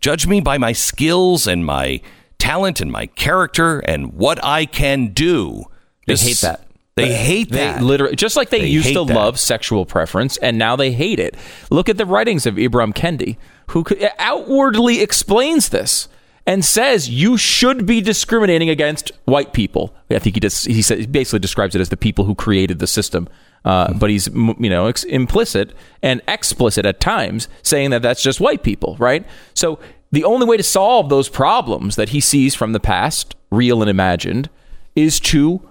Judge 0.00 0.26
me 0.26 0.40
by 0.40 0.56
my 0.56 0.72
skills 0.72 1.46
and 1.46 1.66
my 1.66 2.00
talent 2.38 2.80
and 2.80 2.90
my 2.90 3.06
character 3.06 3.80
and 3.80 4.14
what 4.14 4.42
I 4.42 4.64
can 4.64 5.08
do. 5.08 5.64
They 6.06 6.14
This- 6.14 6.22
hate 6.22 6.36
that. 6.38 6.62
They 6.94 7.14
hate 7.14 7.50
They 7.50 7.58
that. 7.58 7.82
literally, 7.82 8.16
just 8.16 8.36
like 8.36 8.48
they, 8.48 8.60
They 8.60 8.68
used 8.68 8.94
to 8.94 9.04
that. 9.04 9.14
love 9.14 9.38
sexual 9.38 9.84
preference, 9.84 10.38
and 10.38 10.56
now 10.56 10.76
they 10.76 10.92
hate 10.92 11.18
it. 11.20 11.34
Look 11.70 11.90
at 11.90 11.98
the 11.98 12.06
writings 12.06 12.46
of 12.46 12.54
Ibram 12.54 12.94
Kendi, 12.94 13.36
who 13.70 13.84
outwardly 14.18 15.00
explains 15.00 15.70
this 15.70 16.08
and 16.46 16.64
says 16.64 17.08
you 17.08 17.36
should 17.36 17.86
be 17.86 18.00
discriminating 18.00 18.70
against 18.70 19.10
white 19.24 19.52
people. 19.52 19.94
I 20.10 20.18
think 20.18 20.36
he 20.36 20.40
just 20.40 20.66
he 20.66 20.82
said 20.82 21.10
basically 21.10 21.40
describes 21.40 21.74
it 21.74 21.80
as 21.80 21.88
the 21.88 21.96
people 21.96 22.24
who 22.24 22.34
created 22.34 22.78
the 22.78 22.86
system. 22.86 23.28
Uh, 23.64 23.92
but 23.94 24.10
he's 24.10 24.28
you 24.28 24.70
know 24.70 24.86
ex- 24.86 25.04
implicit 25.04 25.72
and 26.02 26.22
explicit 26.28 26.86
at 26.86 27.00
times, 27.00 27.48
saying 27.62 27.90
that 27.90 28.02
that's 28.02 28.22
just 28.22 28.40
white 28.40 28.62
people, 28.62 28.96
right? 28.98 29.26
So 29.54 29.80
the 30.12 30.22
only 30.22 30.46
way 30.46 30.56
to 30.56 30.62
solve 30.62 31.08
those 31.08 31.28
problems 31.28 31.96
that 31.96 32.10
he 32.10 32.20
sees 32.20 32.54
from 32.54 32.72
the 32.72 32.80
past, 32.80 33.34
real 33.50 33.82
and 33.82 33.90
imagined, 33.90 34.48
is 34.94 35.18
to 35.20 35.68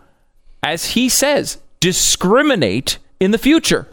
as 0.65 0.85
he 0.87 1.07
says, 1.07 1.59
discriminate 1.79 2.97
in 3.19 3.29
the 3.29 3.37
future. 3.37 3.87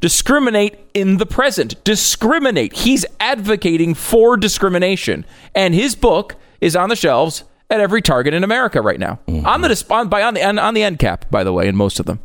Discriminate 0.00 0.78
in 0.94 1.16
the 1.16 1.26
present. 1.26 1.82
Discriminate. 1.84 2.72
He's 2.72 3.04
advocating 3.20 3.94
for 3.94 4.36
discrimination. 4.36 5.24
And 5.54 5.74
his 5.74 5.94
book 5.94 6.36
is 6.60 6.76
on 6.76 6.88
the 6.88 6.96
shelves 6.96 7.44
at 7.70 7.80
every 7.80 8.02
Target 8.02 8.34
in 8.34 8.44
America 8.44 8.80
right 8.80 8.98
now. 8.98 9.18
Mm-hmm. 9.26 9.46
On 9.46 9.60
the 9.60 9.86
on, 9.90 10.08
by, 10.08 10.22
on 10.22 10.34
the 10.34 10.42
on, 10.42 10.58
on 10.58 10.74
the 10.74 10.82
end 10.82 10.98
cap, 10.98 11.30
by 11.30 11.44
the 11.44 11.52
way, 11.52 11.68
in 11.68 11.76
most 11.76 12.00
of 12.00 12.06
them. 12.06 12.20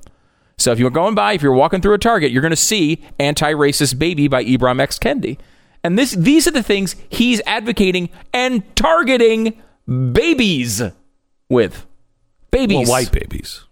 So 0.57 0.71
if 0.71 0.79
you're 0.79 0.91
going 0.91 1.15
by, 1.15 1.33
if 1.33 1.41
you're 1.41 1.53
walking 1.53 1.81
through 1.81 1.95
a 1.95 1.99
Target, 1.99 2.31
you're 2.31 2.41
going 2.41 2.51
to 2.51 2.55
see 2.55 3.03
"Anti-Racist 3.19 3.97
Baby" 3.97 4.27
by 4.27 4.43
Ibram 4.43 4.79
X. 4.79 4.99
Kendi. 4.99 5.37
And 5.83 5.97
this 5.97 6.11
these 6.11 6.47
are 6.47 6.51
the 6.51 6.63
things 6.63 6.95
he's 7.09 7.41
advocating 7.45 8.09
and 8.33 8.63
targeting 8.75 9.61
babies 9.85 10.81
with. 11.49 11.85
Babies. 12.51 12.87
well, 12.87 12.87
white 12.87 13.11
babies. 13.11 13.65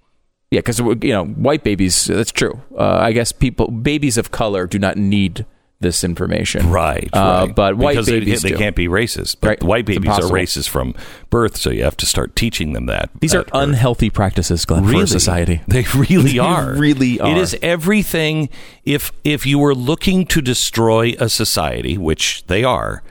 Yeah, 0.51 0.60
because 0.60 0.79
you 0.79 1.13
know, 1.13 1.25
white 1.25 1.63
babies. 1.63 2.05
That's 2.05 2.31
true. 2.31 2.62
Uh, 2.77 2.98
I 3.01 3.13
guess 3.13 3.31
people, 3.31 3.70
babies 3.72 4.17
of 4.17 4.31
color, 4.31 4.67
do 4.67 4.77
not 4.77 4.98
need 4.98 5.46
this 5.79 6.03
information. 6.03 6.70
Right, 6.70 7.10
Uh, 7.12 7.46
right. 7.48 7.55
but 7.55 7.75
white 7.77 7.93
because 7.93 8.05
babies 8.08 8.43
they, 8.43 8.51
they 8.51 8.58
can't 8.58 8.75
be 8.75 8.88
racist. 8.88 9.38
But 9.41 9.48
Right. 9.48 9.63
white 9.63 9.86
babies 9.88 10.12
are 10.12 10.29
racist 10.29 10.70
from 10.70 10.93
birth, 11.31 11.58
so 11.58 11.72
you 11.72 11.84
have 11.84 11.98
to 11.98 12.05
start 12.05 12.36
teaching 12.36 12.74
them 12.74 12.86
that. 12.86 13.10
These 13.20 13.34
are 13.34 13.41
birth. 13.43 13.50
unhealthy 13.53 14.12
practices, 14.12 14.63
Glenn, 14.65 14.84
for 14.84 14.89
Really? 14.91 15.03
a 15.05 15.08
society. 15.08 15.62
They 15.67 15.86
really 15.96 16.34
They 16.34 16.38
are. 16.39 16.74
really 16.77 17.13
It 17.15 17.22
are. 17.22 17.36
is 17.38 17.58
everything. 17.63 18.50
If 18.86 19.12
if 19.24 19.46
you 19.48 19.58
were 19.58 19.74
looking 19.74 20.27
to 20.27 20.41
destroy 20.41 21.15
a 21.17 21.29
society, 21.29 21.98
which 21.98 22.43
they 22.46 22.63
are, 22.63 23.01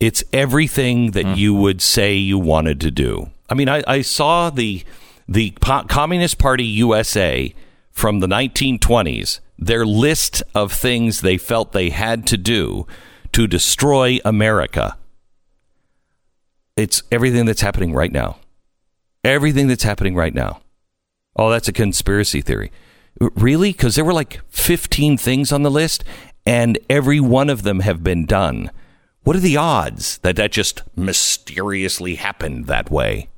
it's 0.00 0.24
everything 0.32 1.12
that 1.12 1.36
you 1.36 1.54
would 1.54 1.80
say 1.82 2.14
you 2.16 2.38
wanted 2.38 2.80
to 2.80 2.90
do. 2.90 3.30
I 3.48 3.54
mean, 3.54 3.68
I, 3.68 3.84
I 3.86 4.00
saw 4.02 4.50
the 4.50 4.82
the 5.30 5.52
Po- 5.60 5.84
Communist 5.84 6.38
Party 6.38 6.64
USA 6.64 7.54
from 7.92 8.18
the 8.18 8.26
1920s. 8.26 9.38
Their 9.56 9.86
list 9.86 10.42
of 10.54 10.72
things 10.72 11.20
they 11.20 11.38
felt 11.38 11.72
they 11.72 11.90
had 11.90 12.26
to 12.26 12.36
do 12.36 12.86
to 13.32 13.46
destroy 13.46 14.18
America. 14.24 14.96
It's 16.76 17.02
everything 17.12 17.46
that's 17.46 17.60
happening 17.60 17.92
right 17.94 18.10
now. 18.10 18.38
Everything 19.22 19.68
that's 19.68 19.84
happening 19.84 20.16
right 20.16 20.34
now. 20.34 20.62
Oh, 21.36 21.50
that's 21.50 21.68
a 21.68 21.72
conspiracy 21.72 22.40
theory. 22.40 22.72
Really? 23.20 23.72
Because 23.72 23.94
there 23.94 24.04
were 24.04 24.14
like 24.14 24.40
15 24.48 25.16
things 25.16 25.52
on 25.52 25.62
the 25.62 25.70
list, 25.70 26.02
and 26.46 26.78
every 26.88 27.20
one 27.20 27.50
of 27.50 27.62
them 27.62 27.80
have 27.80 28.02
been 28.02 28.24
done. 28.24 28.70
What 29.22 29.36
are 29.36 29.40
the 29.40 29.58
odds 29.58 30.18
that 30.18 30.36
that 30.36 30.52
just 30.52 30.82
mysteriously 30.96 32.14
happened 32.14 32.66
that 32.66 32.90
way? 32.90 33.28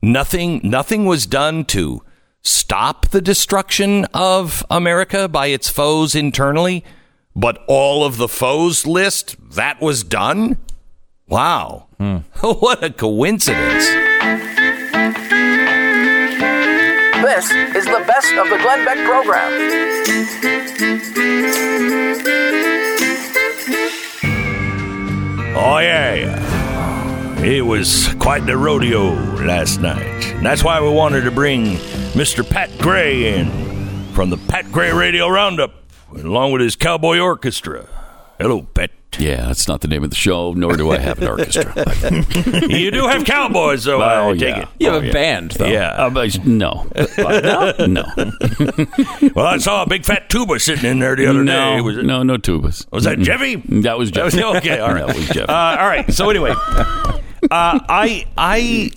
Nothing, 0.00 0.60
nothing 0.62 1.06
was 1.06 1.26
done 1.26 1.64
to 1.66 2.02
stop 2.42 3.08
the 3.08 3.20
destruction 3.20 4.04
of 4.14 4.64
America 4.70 5.28
by 5.28 5.48
its 5.48 5.68
foes 5.68 6.14
internally, 6.14 6.84
but 7.34 7.64
all 7.66 8.04
of 8.04 8.16
the 8.16 8.28
foes 8.28 8.86
list 8.86 9.36
that 9.54 9.80
was 9.80 10.04
done. 10.04 10.58
Wow, 11.26 11.88
what 12.40 12.82
a 12.84 12.90
coincidence! 12.90 13.86
This 17.20 17.50
is 17.50 17.84
the 17.84 18.04
best 18.06 18.32
of 18.34 18.48
the 18.48 18.58
Glenn 18.58 18.84
Beck 18.84 19.04
program. 19.04 19.52
Oh, 25.60 25.78
yeah, 25.78 26.14
yeah. 26.14 26.57
It 27.48 27.62
was 27.64 28.12
quite 28.18 28.44
the 28.44 28.58
rodeo 28.58 29.14
last 29.46 29.80
night. 29.80 30.04
And 30.34 30.44
that's 30.44 30.62
why 30.62 30.82
we 30.82 30.90
wanted 30.90 31.22
to 31.22 31.30
bring 31.30 31.76
Mr. 32.12 32.48
Pat 32.48 32.70
Gray 32.78 33.38
in 33.38 33.48
from 34.12 34.28
the 34.28 34.36
Pat 34.36 34.70
Gray 34.70 34.92
Radio 34.92 35.28
Roundup, 35.28 35.72
along 36.14 36.52
with 36.52 36.60
his 36.60 36.76
cowboy 36.76 37.18
orchestra. 37.20 37.88
Hello, 38.38 38.62
Pat. 38.74 38.90
Yeah, 39.18 39.46
that's 39.46 39.66
not 39.66 39.80
the 39.80 39.88
name 39.88 40.04
of 40.04 40.10
the 40.10 40.16
show, 40.16 40.52
nor 40.52 40.76
do 40.76 40.90
I 40.90 40.98
have 40.98 41.22
an 41.22 41.28
orchestra. 41.28 41.72
you 42.68 42.90
do 42.90 43.06
have 43.06 43.24
cowboys, 43.24 43.84
though, 43.84 44.02
I 44.02 44.16
Oh, 44.18 44.34
take 44.34 44.42
yeah. 44.54 44.62
it. 44.62 44.68
You 44.78 44.86
have 44.90 44.96
Oh, 44.96 45.00
a 45.02 45.06
yeah. 45.06 45.12
band, 45.12 45.50
though. 45.52 45.66
Yeah. 45.66 45.88
Uh, 45.92 46.28
no. 46.44 46.86
no? 47.16 47.86
No. 47.86 48.04
Well, 49.34 49.46
I 49.46 49.56
saw 49.58 49.82
a 49.84 49.88
big 49.88 50.04
fat 50.04 50.28
tuba 50.28 50.60
sitting 50.60 50.88
in 50.88 50.98
there 50.98 51.16
the 51.16 51.26
other 51.26 51.42
no, 51.42 51.76
day. 51.76 51.80
Was, 51.80 51.96
it, 51.96 52.04
no, 52.04 52.22
no 52.22 52.36
tubas. 52.36 52.86
was 52.92 53.04
that. 53.04 53.18
Jeffy? 53.18 53.56
That 53.80 53.96
was 53.98 54.10
That 54.10 54.26
was- 54.26 54.34
okay, 54.36 54.78
all 54.78 54.92
right. 54.92 55.06
That 55.06 55.16
was 55.16 55.28
Jeff. 55.30 55.48
Uh, 55.48 55.76
all 55.80 55.86
right. 55.88 56.12
So 56.12 56.28
anyway, 56.28 56.52
uh, 57.44 57.78
I 57.88 58.26
I 58.36 58.90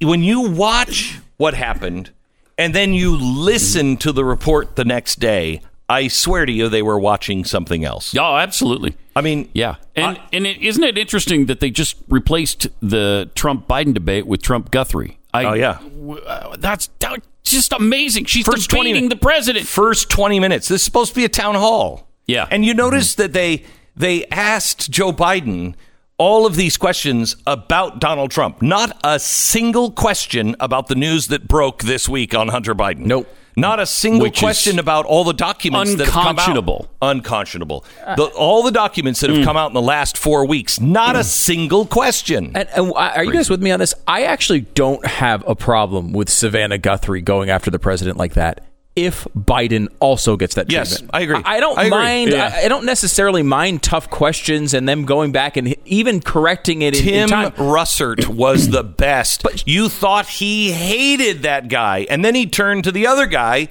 when 0.00 0.22
you 0.22 0.50
watch 0.50 1.18
what 1.36 1.54
happened 1.54 2.10
and 2.58 2.74
then 2.74 2.92
you 2.94 3.16
listen 3.16 3.96
to 3.98 4.12
the 4.12 4.24
report 4.24 4.76
the 4.76 4.84
next 4.84 5.18
day, 5.20 5.60
I 5.88 6.08
swear 6.08 6.46
to 6.46 6.52
you, 6.52 6.68
they 6.68 6.82
were 6.82 6.98
watching 6.98 7.44
something 7.44 7.84
else. 7.84 8.14
oh, 8.16 8.36
absolutely. 8.36 8.96
I 9.14 9.20
mean, 9.20 9.48
Yeah, 9.52 9.76
and 9.96 10.18
and 10.32 10.46
it, 10.46 10.60
isn't 10.62 10.82
it 10.82 10.96
interesting 10.98 11.46
that 11.46 11.60
they 11.60 11.70
just 11.70 11.96
replaced 12.08 12.68
the 12.80 13.30
Trump 13.34 13.68
Biden 13.68 13.92
debate 13.94 14.26
with 14.26 14.42
Trump 14.42 14.70
Guthrie? 14.70 15.18
I, 15.34 15.44
Oh, 15.44 15.52
yeah. 15.54 15.78
w- 15.82 16.20
uh, 16.20 16.56
that's 16.58 16.88
that's 16.98 17.26
just 17.44 17.72
amazing. 17.72 18.24
She's 18.26 18.44
First 18.46 18.70
20 18.70 19.08
the 19.08 19.16
president. 19.16 19.66
first 19.66 20.08
20 20.10 20.40
minutes. 20.40 20.68
This 20.68 20.80
is 20.80 20.84
supposed 20.84 21.10
to 21.10 21.16
be 21.16 21.24
a 21.24 21.28
town 21.28 21.54
hall. 21.56 22.06
Yeah. 22.26 22.46
And 22.50 22.64
you 22.64 22.72
notice 22.74 23.14
that 23.16 23.32
they 23.32 23.64
they 23.96 24.24
asked 24.26 24.90
Joe 24.90 25.12
Biden 25.12 25.74
all 26.18 26.46
of 26.46 26.56
these 26.56 26.76
questions 26.76 27.36
about 27.46 28.00
Donald 28.00 28.30
Trump. 28.30 28.62
Not 28.62 28.98
a 29.02 29.18
single 29.18 29.90
question 29.90 30.54
about 30.60 30.88
the 30.88 30.94
news 30.94 31.28
that 31.28 31.48
broke 31.48 31.82
this 31.82 32.08
week 32.08 32.34
on 32.34 32.48
Hunter 32.48 32.74
Biden. 32.74 33.00
Nope. 33.00 33.28
Not 33.56 33.80
a 33.80 33.86
single 33.86 34.22
Which 34.22 34.38
question 34.38 34.78
about 34.78 35.04
all 35.04 35.24
the 35.24 35.34
documents 35.34 35.94
that 35.96 36.06
have 36.06 36.12
come 36.12 36.26
out. 36.38 36.88
unconscionable. 37.02 37.84
The, 38.16 38.24
all 38.36 38.62
the 38.62 38.70
documents 38.70 39.20
that 39.20 39.28
have 39.28 39.40
mm. 39.40 39.44
come 39.44 39.58
out 39.58 39.68
in 39.68 39.74
the 39.74 39.82
last 39.82 40.16
four 40.16 40.46
weeks. 40.46 40.80
Not 40.80 41.16
a 41.16 41.20
mm. 41.20 41.24
single 41.24 41.86
question. 41.86 42.52
And, 42.54 42.68
and 42.74 42.92
are 42.94 43.24
you 43.24 43.32
guys 43.32 43.50
with 43.50 43.62
me 43.62 43.70
on 43.70 43.78
this? 43.78 43.94
I 44.08 44.22
actually 44.22 44.60
don't 44.60 45.04
have 45.04 45.46
a 45.46 45.54
problem 45.54 46.12
with 46.12 46.30
Savannah 46.30 46.78
Guthrie 46.78 47.20
going 47.20 47.50
after 47.50 47.70
the 47.70 47.78
president 47.78 48.16
like 48.16 48.32
that. 48.34 48.64
If 48.94 49.26
Biden 49.36 49.88
also 50.00 50.36
gets 50.36 50.56
that 50.56 50.70
Yes. 50.70 51.02
I 51.12 51.22
agree. 51.22 51.40
I, 51.44 51.60
don't 51.60 51.78
I 51.78 51.82
agree. 51.84 51.90
mind. 51.90 52.30
Yeah. 52.32 52.52
I, 52.54 52.64
I 52.66 52.68
don't 52.68 52.84
necessarily 52.84 53.42
mind 53.42 53.82
tough 53.82 54.10
questions 54.10 54.74
and 54.74 54.86
them 54.88 55.04
going 55.06 55.32
back 55.32 55.56
and 55.56 55.74
even 55.86 56.20
correcting 56.20 56.82
it 56.82 56.94
in, 57.00 57.08
in 57.08 57.14
Tim 57.14 57.28
time. 57.30 57.52
Russert 57.52 58.28
was 58.28 58.68
the 58.68 58.82
best. 58.84 59.42
But 59.42 59.66
you 59.66 59.88
thought 59.88 60.26
he 60.26 60.72
hated 60.72 61.42
that 61.42 61.68
guy, 61.68 62.06
and 62.10 62.22
then 62.24 62.34
he 62.34 62.46
turned 62.46 62.84
to 62.84 62.92
the 62.92 63.06
other 63.06 63.26
guy, 63.26 63.68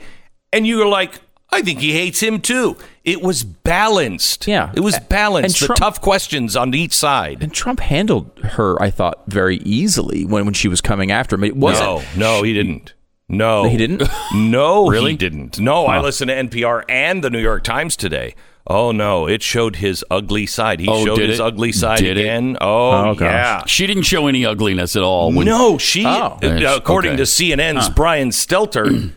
and 0.51 0.65
you 0.65 0.77
were 0.77 0.87
like, 0.87 1.19
"I 1.51 1.61
think 1.61 1.79
he 1.81 1.91
hates 1.93 2.19
him 2.19 2.41
too." 2.41 2.77
It 3.03 3.21
was 3.21 3.43
balanced. 3.43 4.47
Yeah. 4.47 4.71
it 4.75 4.79
was 4.81 4.95
And 4.95 5.09
balanced. 5.09 5.59
the 5.67 5.73
tough 5.75 6.01
questions 6.01 6.55
on 6.55 6.73
each 6.75 6.93
side. 6.93 7.41
And 7.41 7.51
Trump 7.53 7.79
handled 7.79 8.29
her, 8.43 8.79
I 8.81 8.91
thought, 8.91 9.23
very 9.27 9.57
easily 9.57 10.23
when, 10.23 10.45
when 10.45 10.53
she 10.53 10.67
was 10.67 10.81
coming 10.81 11.11
after 11.11 11.35
him. 11.35 11.43
It 11.43 11.55
wasn't. 11.55 11.87
No, 12.15 12.37
no, 12.37 12.43
he 12.43 12.53
didn't. 12.53 12.93
No, 13.37 13.63
He 13.69 13.77
didn't? 13.77 14.03
No, 14.35 14.87
Really? 14.87 15.11
he 15.11 15.17
didn't. 15.17 15.57
No, 15.59 15.85
I 15.85 15.99
listened 16.01 16.29
to 16.29 16.35
NPR 16.35 16.83
and 16.89 17.23
the 17.23 17.29
New 17.29 17.39
York 17.39 17.63
Times 17.63 17.95
today. 17.95 18.35
Oh 18.67 18.91
no, 18.91 19.25
it 19.27 19.41
showed 19.41 19.77
his 19.77 20.03
ugly 20.11 20.45
side. 20.45 20.79
He 20.81 20.87
Oh, 20.87 21.03
showed 21.05 21.17
his 21.19 21.39
it? 21.39 21.43
ugly 21.43 21.71
side 21.71 21.97
Did 21.99 22.17
it? 22.17 22.21
again. 22.21 22.57
Oh, 22.61 22.91
Oh, 23.09 23.15
gosh. 23.15 23.21
yeah. 23.21 23.63
She 23.65 23.87
didn't 23.87 24.03
show 24.03 24.27
any 24.27 24.45
ugliness 24.45 24.95
at 24.95 25.01
all. 25.01 25.31
when- 25.31 25.47
No, 25.47 25.77
she, 25.79 26.05
Oh. 26.05 26.37
uh, 26.43 26.73
according 26.75 27.11
Okay. 27.13 27.17
to 27.17 27.25
CNN's 27.25 27.89
Brian 27.89 28.29
Stelter, 28.29 29.11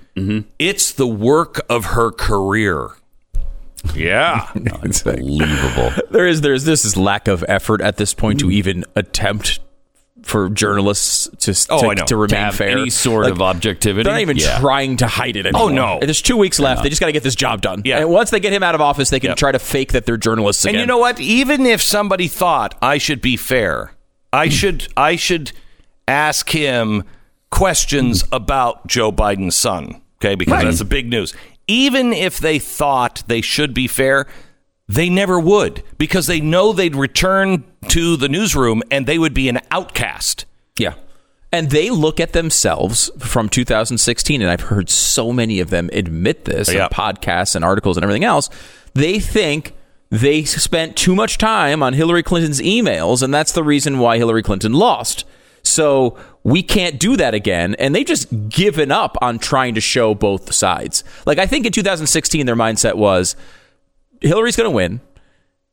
it's 0.59 0.93
the 0.93 1.07
work 1.09 1.61
of 1.69 1.85
her 1.87 2.11
career. 2.11 2.91
Yeah. 3.95 4.47
Unbelievable. 4.55 5.93
There 6.11 6.27
is 6.27 6.41
there's 6.41 6.65
this 6.65 6.85
is 6.85 6.97
lack 6.97 7.29
of 7.29 7.45
effort 7.49 7.81
at 7.81 7.97
this 7.97 8.15
point 8.15 8.41
to 8.41 8.51
even 8.51 8.85
attempt 8.97 9.59
for 10.25 10.49
journalists 10.51 11.29
to 11.41 11.53
Oh, 11.73 11.81
to, 11.83 11.87
I 11.89 11.95
know. 11.95 12.01
to 12.03 12.05
to 12.07 12.17
remain 12.17 12.41
have 12.41 12.55
fair. 12.57 12.69
any 12.71 12.91
sort 12.91 13.25
Like, 13.25 13.33
of 13.35 13.43
objectivity. 13.43 14.05
They're 14.05 14.13
not 14.15 14.21
even 14.23 14.37
Yeah. 14.37 14.59
trying 14.59 14.97
to 14.99 15.07
hide 15.07 15.37
it 15.37 15.47
anymore. 15.47 15.63
Oh, 15.63 15.69
no. 15.69 15.99
There's 16.01 16.23
two 16.23 16.37
weeks 16.37 16.59
left. 16.59 16.83
They 16.83 16.89
just 16.89 17.01
got 17.01 17.07
to 17.07 17.13
get 17.13 17.23
this 17.23 17.35
job 17.35 17.61
done. 17.61 17.83
Yeah. 17.85 17.99
And 17.99 18.09
once 18.11 18.31
they 18.31 18.41
get 18.41 18.53
him 18.53 18.63
out 18.63 18.75
of 18.75 18.81
office, 18.81 19.11
they 19.11 19.21
can 19.21 19.29
Yep. 19.31 19.37
try 19.37 19.53
to 19.53 19.59
fake 19.59 19.93
that 19.93 20.07
they're 20.07 20.17
journalists 20.17 20.65
And 20.65 20.77
you 20.77 20.87
know 20.87 20.99
what? 20.99 21.21
Even 21.21 21.67
if 21.67 21.83
somebody 21.83 22.27
thought 22.29 22.75
I 22.83 22.99
should 22.99 23.21
be 23.21 23.37
fair, 23.37 23.93
I 24.33 24.49
should 24.49 24.89
I 24.97 25.17
should 25.17 25.53
ask 26.09 26.49
him 26.51 27.05
questions 27.51 28.25
about 28.33 28.87
Joe 28.87 29.13
Biden's 29.13 29.57
son. 29.57 30.01
Okay, 30.21 30.35
because 30.35 30.63
that's 30.63 30.79
the 30.79 30.85
big 30.85 31.09
news. 31.09 31.35
Even 31.69 32.13
if 32.13 32.39
they 32.39 32.59
thought 32.59 33.23
they 33.27 33.41
should 33.41 33.75
be 33.75 33.87
fair, 33.87 34.27
they 34.89 35.09
never 35.09 35.39
would 35.39 35.83
because 35.99 36.27
they 36.27 36.41
know 36.41 36.73
they'd 36.73 36.97
return 36.97 37.65
to 37.85 38.17
the 38.17 38.29
newsroom 38.29 38.83
and 38.91 39.07
they 39.07 39.19
would 39.19 39.35
be 39.35 39.49
an 39.49 39.61
outcast. 39.71 40.45
Yeah. 40.79 40.95
And 41.53 41.71
they 41.71 41.89
look 41.91 42.19
at 42.19 42.33
themselves 42.33 43.11
from 43.21 43.49
2016, 43.49 44.43
and 44.43 44.51
I've 44.51 44.63
heard 44.63 44.91
so 44.91 45.33
many 45.33 45.61
of 45.61 45.71
them 45.71 45.89
admit 45.93 46.47
this 46.47 46.73
Yeah. 46.73 46.85
in 46.85 46.89
podcasts 46.89 47.55
and 47.55 47.65
articles 47.65 47.97
and 47.97 48.03
everything 48.03 48.25
else. 48.25 48.51
They 48.95 49.21
think 49.21 49.73
they 50.11 50.45
spent 50.45 50.97
too 50.97 51.15
much 51.15 51.39
time 51.39 51.81
on 51.83 51.93
Hillary 51.93 52.25
Clinton's 52.25 52.61
emails, 52.61 53.23
and 53.23 53.33
that's 53.33 53.53
the 53.53 53.63
reason 53.63 54.01
why 54.01 54.19
Hillary 54.19 54.43
Clinton 54.43 54.73
lost. 54.73 55.25
So 55.63 56.17
we 56.43 56.63
can't 56.63 56.99
do 56.99 57.17
that 57.17 57.35
again. 57.35 57.75
And 57.79 57.95
they've 57.95 58.05
just 58.07 58.49
given 58.49 58.91
up 58.93 59.17
on 59.23 59.39
trying 59.39 59.75
to 59.77 59.81
show 59.81 60.15
both 60.15 60.53
sides. 60.53 61.05
Like, 61.25 61.39
I 61.39 61.47
think 61.47 61.65
in 61.67 61.73
2016, 61.73 62.47
their 62.47 62.57
mindset 62.57 62.95
was 62.95 63.35
Hillary's 64.21 64.57
going 64.57 64.69
to 64.71 64.75
win. 64.75 65.01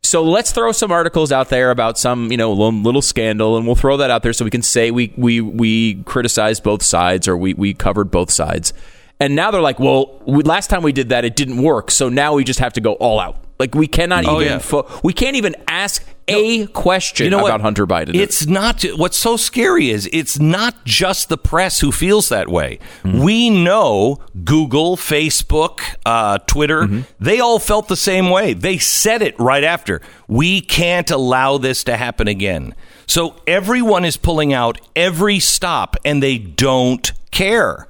So 0.03 0.23
let's 0.23 0.51
throw 0.51 0.71
some 0.71 0.91
articles 0.91 1.31
out 1.31 1.49
there 1.49 1.69
about 1.71 1.97
some, 1.97 2.31
you 2.31 2.37
know, 2.37 2.51
little, 2.53 3.01
scandal, 3.03 3.55
and 3.57 3.65
we'll 3.65 3.75
throw 3.75 3.97
that 3.97 4.09
out 4.09 4.23
there 4.23 4.33
so 4.33 4.43
we 4.43 4.51
can 4.51 4.63
say 4.63 4.89
we 4.91 5.13
we 5.15 5.41
we 5.41 6.01
criticized 6.03 6.63
both 6.63 6.81
sides 6.83 7.27
or 7.27 7.37
we 7.37 7.53
we 7.53 7.73
covered 7.73 8.09
both 8.11 8.31
sides. 8.31 8.73
And 9.19 9.35
now 9.35 9.51
they're 9.51 9.61
like, 9.61 9.79
well, 9.79 10.19
we, 10.25 10.41
last 10.41 10.71
time 10.71 10.81
we 10.81 10.91
did 10.91 11.09
that, 11.09 11.23
it 11.23 11.35
didn't 11.35 11.61
work, 11.61 11.91
so 11.91 12.09
now 12.09 12.33
we 12.33 12.43
just 12.43 12.59
have 12.59 12.73
to 12.73 12.81
go 12.81 12.93
all 12.93 13.19
out. 13.19 13.37
Like 13.59 13.75
we 13.75 13.85
cannot 13.85 14.25
Oh, 14.25 14.41
even 14.41 14.53
yeah. 14.53 14.57
fo- 14.57 14.87
we 15.03 15.13
can't 15.13 15.35
even 15.35 15.55
ask 15.67 16.03
a 16.31 16.67
question 16.67 17.25
You 17.25 17.29
know 17.31 17.39
about 17.39 17.51
what? 17.53 17.61
Hunter 17.61 17.87
Biden. 17.87 18.15
It's 18.15 18.45
not. 18.45 18.83
What's 18.95 19.17
so 19.17 19.37
scary 19.37 19.89
is 19.89 20.09
it's 20.11 20.39
not 20.39 20.85
just 20.85 21.29
the 21.29 21.37
press 21.37 21.79
who 21.79 21.91
feels 21.91 22.29
that 22.29 22.49
way. 22.49 22.79
We 23.03 23.49
know 23.49 24.19
Google, 24.43 24.97
Facebook, 24.97 25.81
uh, 26.05 26.39
Twitter. 26.39 26.87
They 27.19 27.39
all 27.39 27.59
felt 27.59 27.87
the 27.87 27.95
same 27.95 28.29
way. 28.29 28.53
They 28.53 28.77
said 28.77 29.21
it 29.21 29.39
right 29.39 29.63
after. 29.63 30.01
We 30.27 30.61
can't 30.61 31.09
allow 31.11 31.57
this 31.57 31.83
to 31.85 31.97
happen 31.97 32.27
again. 32.27 32.75
So 33.07 33.35
everyone 33.45 34.05
is 34.05 34.17
pulling 34.17 34.53
out 34.53 34.79
every 34.95 35.39
stop, 35.39 35.97
and 36.05 36.23
they 36.23 36.37
don't 36.37 37.11
care 37.31 37.87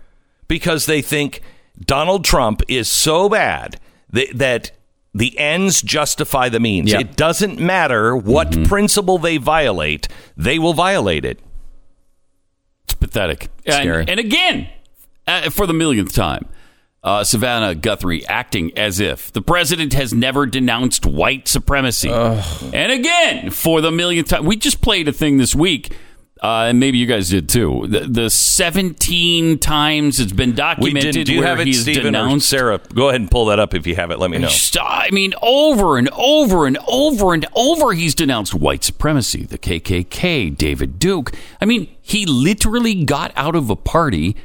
because 0.48 0.86
they 0.86 1.02
think 1.02 1.42
Donald 1.80 2.26
Trump 2.26 2.62
is 2.68 2.90
so 2.90 3.30
bad 3.30 3.80
that, 4.10 4.28
that 4.34 4.72
the 5.14 5.38
ends 5.38 5.82
justify 5.82 6.50
the 6.50 6.60
means. 6.60 6.92
Yeah. 6.92 7.00
It 7.00 7.16
doesn't 7.16 7.60
matter 7.60 8.16
what 8.16 8.52
principle 8.66 9.18
they 9.18 9.38
violate, 9.38 10.08
they 10.38 10.60
will 10.60 10.74
violate 10.74 11.26
it. 11.26 11.40
It's 12.86 12.94
pathetic. 12.94 13.50
And, 13.66 13.76
Scary. 13.76 14.06
and 14.08 14.20
again, 14.20 14.70
uh, 15.28 15.50
for 15.50 15.68
the 15.68 15.74
millionth 15.74 16.14
time, 16.14 16.48
uh, 17.04 17.24
Savannah 17.24 17.74
Guthrie 17.74 18.26
acting 18.28 18.78
as 18.78 19.00
if 19.00 19.32
the 19.32 19.42
president 19.42 19.94
has 19.94 20.14
never 20.14 20.46
denounced 20.46 21.06
white 21.06 21.48
supremacy. 21.48 22.10
And 22.10 22.92
again, 22.92 23.50
for 23.50 23.82
the 23.82 23.92
millionth 23.92 24.30
time, 24.30 24.46
we 24.46 24.56
just 24.56 24.82
played 24.82 25.08
a 25.08 25.14
thing 25.14 25.38
this 25.38 25.56
week. 25.56 25.96
Uh, 26.42 26.66
and 26.70 26.80
maybe 26.80 26.98
you 26.98 27.06
guys 27.06 27.30
did 27.30 27.48
too. 27.48 27.86
The, 27.88 28.00
the 28.00 28.30
17 28.32 29.60
times 29.60 30.20
it's 30.20 30.32
been 30.32 30.50
We 30.52 30.56
documented 30.56 31.14
did. 31.14 31.28
Do 31.28 31.34
you 31.34 31.40
where 31.42 31.48
have 31.50 31.60
it, 31.60 31.68
he's 31.68 31.82
Stephen 31.82 32.06
denounced 32.06 32.50
Sarah? 32.50 32.80
Go 32.96 33.10
ahead 33.10 33.22
and 33.22 33.30
pull 33.30 33.46
that 33.46 33.60
up 33.60 33.76
if 33.76 33.86
you 33.86 33.96
have 33.96 34.10
it. 34.10 34.18
Let 34.18 34.32
me 34.32 34.40
know. 34.40 34.48
I 34.82 35.10
mean, 35.12 35.34
over 35.44 36.00
and 36.00 36.10
over 36.14 36.66
and 36.66 36.80
over 36.88 37.36
and 37.36 37.46
over, 37.56 37.94
he's 37.94 38.16
denounced 38.16 38.56
white 38.56 38.84
supremacy, 38.84 39.44
the 39.46 39.60
KKK, 39.60 40.58
David 40.58 40.98
Duke. 40.98 41.32
I 41.62 41.66
mean, 41.66 41.96
he 42.02 42.26
literally 42.26 43.06
got 43.06 43.32
out 43.36 43.56
of 43.56 43.70
a 43.70 43.76
party 43.76 44.36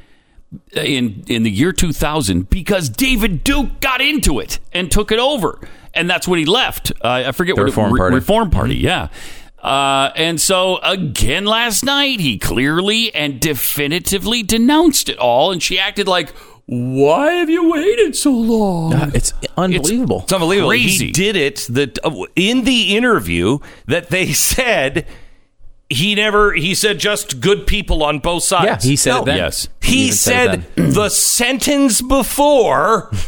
in 0.75 1.25
in 1.27 1.45
the 1.45 1.51
year 1.51 1.73
2000 1.73 2.51
because 2.51 2.91
David 2.91 3.43
Duke 3.43 3.81
got 3.81 4.03
into 4.03 4.39
it 4.39 4.59
and 4.73 4.91
took 4.91 5.11
it 5.11 5.19
over, 5.19 5.59
and 5.95 6.11
that's 6.11 6.29
when 6.29 6.39
he 6.39 6.45
left. 6.45 6.93
Uh, 7.03 7.25
I 7.27 7.33
forget 7.33 7.57
what 7.57 7.65
Reform 7.65 7.91
it, 7.91 7.95
Re- 7.95 7.99
Party. 7.99 8.15
Reform 8.17 8.51
Party, 8.51 8.77
yeah. 8.77 9.09
Uh, 9.67 10.13
and 10.15 10.41
so 10.41 10.79
again 10.79 11.45
last 11.45 11.85
night, 11.85 12.21
he 12.21 12.39
clearly 12.39 13.13
and 13.13 13.41
definitively 13.41 14.45
denounced 14.45 15.09
it 15.09 15.19
all, 15.19 15.51
and 15.51 15.61
she 15.61 15.77
acted 15.77 16.07
like, 16.07 16.31
"Why 16.67 17.33
have 17.33 17.51
you 17.51 17.69
waited 17.69 18.15
so 18.15 18.31
long?" 18.31 18.95
Uh, 18.95 19.11
it's 19.13 19.33
unbelievable. 19.57 20.21
It's 20.23 20.33
unbelievable. 20.33 20.69
Crazy. 20.71 21.07
He 21.07 21.13
did 21.13 21.35
it 21.35 21.67
that 21.71 21.99
uh, 22.05 22.27
in 22.37 22.63
the 22.63 22.97
interview 22.97 23.59
that 23.87 24.11
they 24.11 24.33
said 24.33 25.05
he 25.91 26.15
never. 26.15 26.53
He 26.53 26.77
said 26.77 27.01
just 27.01 27.41
good 27.41 27.67
people 27.67 28.05
on 28.05 28.21
both 28.21 28.45
sides. 28.45 28.85
Yeah, 28.85 28.91
he 28.91 28.95
said 28.97 29.11
No. 29.15 29.23
it 29.23 29.25
then. 29.25 29.37
Yes. 29.39 29.69
He 29.83 30.05
even 30.05 30.17
said 30.17 30.67
said 30.77 30.95
the 30.95 31.09
sentence 31.09 32.01
before. 32.03 33.11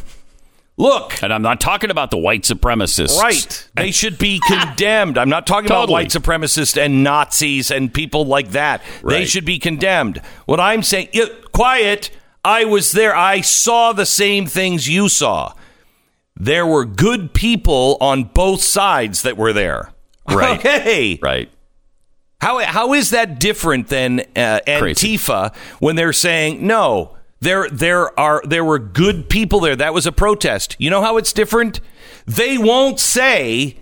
Look, 0.78 1.20
And 1.24 1.34
I'm 1.34 1.42
not 1.42 1.60
talking 1.60 1.90
about 1.90 2.12
the 2.12 2.18
white 2.18 2.42
supremacists. 2.42 3.18
Right. 3.18 3.68
They 3.74 3.90
should 3.90 4.16
be 4.16 4.40
condemned. 4.46 5.18
I'm 5.18 5.28
not 5.28 5.44
talking 5.44 5.66
about 5.66 5.88
white 5.88 6.10
supremacists 6.10 6.80
and 6.80 7.02
Nazis 7.02 7.72
and 7.72 7.92
people 7.92 8.24
like 8.24 8.50
that. 8.50 8.80
They 9.02 9.24
should 9.24 9.44
be 9.44 9.58
condemned. 9.58 10.22
What 10.46 10.60
I'm 10.60 10.84
saying, 10.84 11.08
yeah, 11.12 11.26
quiet. 11.52 12.10
I 12.44 12.64
was 12.64 12.92
there. 12.92 13.14
I 13.14 13.40
saw 13.40 13.92
the 13.92 14.06
same 14.06 14.46
things 14.46 14.88
you 14.88 15.08
saw. 15.08 15.52
There 16.36 16.64
were 16.64 16.84
good 16.84 17.34
people 17.34 17.98
on 18.00 18.24
both 18.24 18.62
sides 18.62 19.22
that 19.22 19.36
were 19.36 19.52
there. 19.52 19.92
Right. 20.28 20.58
Okay. 20.60 21.18
Right. 21.20 21.50
How 22.40 22.60
how 22.60 22.92
is 22.92 23.10
that 23.10 23.40
different 23.40 23.88
than 23.88 24.20
uh, 24.36 24.60
Crazy. 24.64 25.16
Antifa 25.18 25.54
when 25.80 25.96
they're 25.96 26.12
saying 26.12 26.64
no? 26.64 27.17
There 27.40 27.68
there 27.68 28.18
are 28.18 28.42
there 28.44 28.64
were 28.64 28.78
good 28.78 29.28
people 29.28 29.60
there. 29.60 29.76
That 29.76 29.94
was 29.94 30.06
a 30.06 30.12
protest. 30.12 30.76
You 30.78 30.90
know 30.90 31.02
how 31.02 31.16
it's 31.16 31.32
different? 31.32 31.80
They 32.26 32.58
won't 32.58 32.98
say 32.98 33.78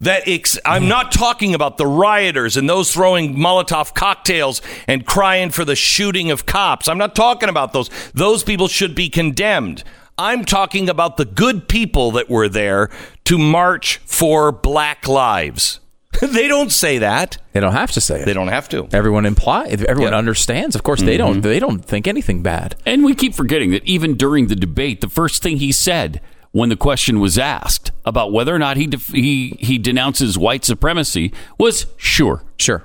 that 0.00 0.22
ex- 0.26 0.58
I'm 0.64 0.86
not 0.86 1.12
talking 1.12 1.54
about 1.54 1.78
the 1.78 1.86
rioters 1.86 2.56
and 2.56 2.68
those 2.68 2.92
throwing 2.92 3.34
Molotov 3.34 3.94
cocktails 3.94 4.60
and 4.86 5.06
crying 5.06 5.50
for 5.50 5.64
the 5.64 5.76
shooting 5.76 6.30
of 6.30 6.46
cops. 6.46 6.88
I'm 6.88 6.98
not 6.98 7.14
talking 7.14 7.48
about 7.48 7.72
those. 7.72 7.88
Those 8.12 8.44
people 8.44 8.68
should 8.68 8.94
be 8.94 9.08
condemned. 9.08 9.82
I'm 10.18 10.44
talking 10.44 10.88
about 10.88 11.16
the 11.16 11.24
good 11.24 11.68
people 11.68 12.12
that 12.12 12.28
were 12.28 12.48
there 12.48 12.90
to 13.24 13.38
march 13.38 13.96
for 14.04 14.52
black 14.52 15.08
lives. 15.08 15.80
they 16.22 16.48
don't 16.48 16.70
say 16.72 16.98
that. 16.98 17.38
They 17.52 17.60
don't 17.60 17.72
have 17.72 17.92
to 17.92 18.00
say 18.00 18.22
it. 18.22 18.24
They 18.26 18.32
don't 18.34 18.48
have 18.48 18.68
to. 18.70 18.88
Everyone 18.92 19.26
imply. 19.26 19.66
Everyone 19.66 20.12
Yeah. 20.12 20.18
understands. 20.18 20.74
Of 20.74 20.82
course, 20.82 21.02
they 21.02 21.16
don't. 21.16 21.34
Mm-hmm. 21.34 21.40
They 21.42 21.58
don't 21.60 21.84
think 21.84 22.06
anything 22.06 22.42
bad. 22.42 22.76
And 22.86 23.04
we 23.04 23.14
keep 23.14 23.34
forgetting 23.34 23.70
that 23.72 23.84
even 23.84 24.16
during 24.16 24.46
the 24.48 24.56
debate, 24.56 25.00
the 25.00 25.08
first 25.08 25.42
thing 25.42 25.58
he 25.58 25.72
said 25.72 26.20
when 26.52 26.68
the 26.68 26.76
question 26.76 27.18
was 27.20 27.36
asked 27.38 27.90
about 28.04 28.32
whether 28.32 28.54
or 28.54 28.58
not 28.58 28.76
he 28.76 28.86
def- 28.86 29.08
he 29.08 29.56
he 29.58 29.76
denounces 29.78 30.38
white 30.38 30.64
supremacy 30.64 31.32
was 31.58 31.86
sure. 31.96 32.44
Sure. 32.58 32.84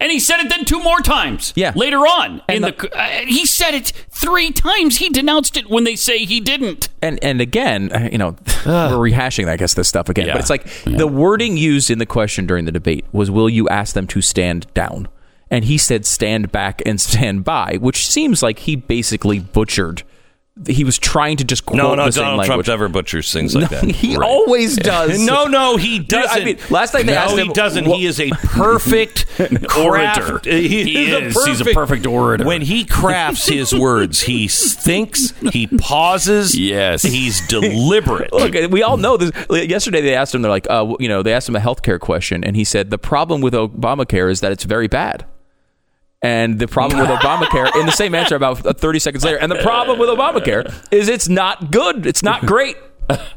And 0.00 0.12
he 0.12 0.20
said 0.20 0.38
it 0.38 0.48
then 0.48 0.64
two 0.64 0.80
more 0.80 1.00
times. 1.00 1.52
Yeah. 1.56 1.72
Later 1.74 1.98
on, 1.98 2.40
in 2.48 2.62
And 2.62 2.64
the, 2.72 2.96
uh, 2.96 3.06
he 3.26 3.44
said 3.44 3.74
it 3.74 3.92
three 4.10 4.52
times. 4.52 4.98
He 4.98 5.08
denounced 5.08 5.56
it 5.56 5.68
when 5.68 5.82
they 5.82 5.96
say 5.96 6.18
he 6.24 6.38
didn't. 6.38 6.88
and 7.02 7.18
and 7.22 7.40
again, 7.40 7.90
uh, 7.92 8.08
you 8.12 8.16
know, 8.18 8.30
we're 8.66 9.10
rehashing, 9.10 9.48
I 9.48 9.56
guess, 9.56 9.74
this 9.74 9.88
stuff 9.88 10.08
again. 10.08 10.28
Yeah. 10.28 10.34
But 10.34 10.40
it's 10.42 10.50
like 10.50 10.66
the 10.84 11.08
wording 11.08 11.56
used 11.56 11.90
in 11.90 11.98
the 11.98 12.06
question 12.06 12.46
during 12.46 12.64
the 12.64 12.70
debate 12.72 13.06
was, 13.10 13.28
"Will 13.28 13.48
you 13.48 13.68
ask 13.68 13.94
them 13.94 14.06
to 14.08 14.20
stand 14.20 14.72
down?" 14.72 15.08
And 15.50 15.64
he 15.64 15.76
said, 15.76 16.06
"Stand 16.06 16.52
back 16.52 16.80
and 16.86 17.00
stand 17.00 17.42
by," 17.42 17.78
which 17.80 18.06
seems 18.06 18.40
like 18.40 18.60
he 18.60 18.76
basically 18.76 19.40
butchered. 19.40 20.04
He 20.66 20.82
was 20.82 20.98
trying 20.98 21.36
to 21.36 21.44
just 21.44 21.64
quote 21.66 21.76
No, 21.78 21.94
no, 21.94 22.06
the 22.06 22.12
same 22.12 22.22
Donald 22.24 22.38
language. 22.40 22.66
Trump 22.66 22.80
never 22.80 22.88
butchers 22.88 23.32
things 23.32 23.54
like 23.54 23.68
that. 23.70 23.84
he 23.90 24.16
always 24.16 24.76
does. 24.76 25.18
No, 25.28 25.44
no, 25.46 25.76
he 25.76 25.98
doesn't. 25.98 26.30
I 26.42 26.44
mean, 26.44 26.58
last 26.70 26.94
night 26.94 27.06
they 27.06 27.12
no, 27.12 27.18
asked 27.18 27.36
him. 27.36 27.46
he 27.48 27.52
doesn't. 27.52 27.86
what- 27.86 27.98
he 27.98 28.06
is 28.06 28.18
a 28.20 28.30
perfect 28.30 29.26
Orator. 29.76 30.38
craft- 30.40 30.46
He 30.46 31.10
is. 31.12 31.44
He's 31.44 31.60
a 31.60 31.66
perfect 31.66 32.06
orator. 32.06 32.44
When 32.44 32.62
he 32.62 32.84
crafts 32.84 33.46
his 33.46 33.74
words, 33.74 34.22
he 34.22 34.48
thinks, 34.48 35.32
he 35.52 35.66
pauses. 35.66 36.58
Yes. 36.58 37.02
he's 37.02 37.46
deliberate. 37.48 38.32
Look, 38.32 38.54
we 38.70 38.82
all 38.82 38.96
know 38.96 39.16
this. 39.16 39.30
Yesterday, 39.50 40.00
they 40.00 40.14
asked 40.14 40.34
him. 40.34 40.42
They're 40.42 40.50
like, 40.50 40.66
uh, 40.70 40.94
you 40.98 41.08
know, 41.08 41.22
they 41.22 41.32
asked 41.34 41.48
him 41.48 41.56
a 41.56 41.60
healthcare 41.60 42.00
question, 42.00 42.42
and 42.44 42.56
he 42.56 42.64
said 42.64 42.90
the 42.90 42.98
problem 42.98 43.40
with 43.40 43.54
Obamacare 43.54 44.30
is 44.30 44.40
that 44.40 44.52
it's 44.52 44.64
very 44.64 44.88
bad. 44.88 45.24
And 46.20 46.58
the 46.58 46.66
problem 46.66 47.00
with 47.00 47.08
Obamacare, 47.20 47.74
in 47.78 47.86
the 47.86 47.92
same 47.92 48.14
answer 48.14 48.34
about 48.34 48.58
30 48.58 48.98
seconds 48.98 49.24
later, 49.24 49.38
and 49.38 49.50
the 49.52 49.62
problem 49.62 49.98
with 49.98 50.08
Obamacare 50.08 50.74
is 50.90 51.08
it's 51.08 51.28
not 51.28 51.70
good. 51.70 52.06
It's 52.06 52.22
not 52.22 52.44
great. 52.46 52.76